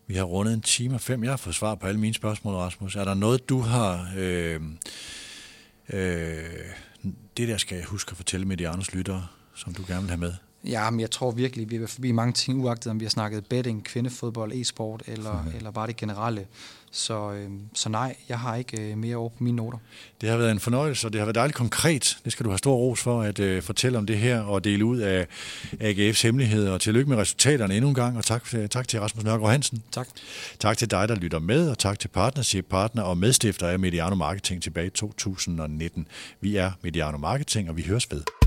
[0.06, 1.24] Vi har rundet en time og fem.
[1.24, 2.96] Jeg har fået svar på alle mine spørgsmål, Rasmus.
[2.96, 4.12] Er der noget, du har...
[4.16, 4.60] Øh,
[5.92, 6.44] øh,
[7.36, 10.10] det der skal jeg huske at fortælle med de andres lyttere, som du gerne vil
[10.10, 10.32] have med?
[10.66, 13.46] Ja, men jeg tror virkelig, vi er forbi mange ting, uagtet om vi har snakket
[13.46, 15.56] betting, kvindefodbold, e-sport, eller, mm.
[15.56, 16.46] eller bare det generelle.
[16.90, 19.78] Så, øh, så nej, jeg har ikke øh, mere over på mine noter.
[20.20, 22.18] Det har været en fornøjelse, og det har været dejligt konkret.
[22.24, 24.84] Det skal du have stor ros for at øh, fortælle om det her og dele
[24.84, 25.26] ud af
[25.80, 26.72] AGF's hemmeligheder.
[26.72, 29.82] Og tillykke med resultaterne endnu en gang, og tak, tak til Rasmus Nørgaard Hansen.
[29.92, 30.08] Tak.
[30.58, 34.14] Tak til dig, der lytter med, og tak til Partnership Partner og medstifter af Mediano
[34.14, 36.08] Marketing tilbage i 2019.
[36.40, 38.43] Vi er Mediano Marketing, og vi høres ved.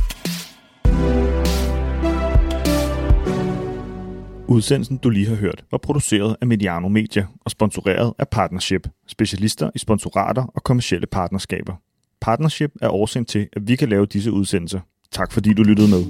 [4.49, 9.69] Udsendelsen, du lige har hørt, var produceret af Mediano Media og sponsoreret af Partnership, specialister
[9.75, 11.73] i sponsorater og kommersielle partnerskaber.
[12.21, 14.79] Partnership er årsagen til, at vi kan lave disse udsendelser.
[15.11, 16.03] Tak fordi du lyttede med.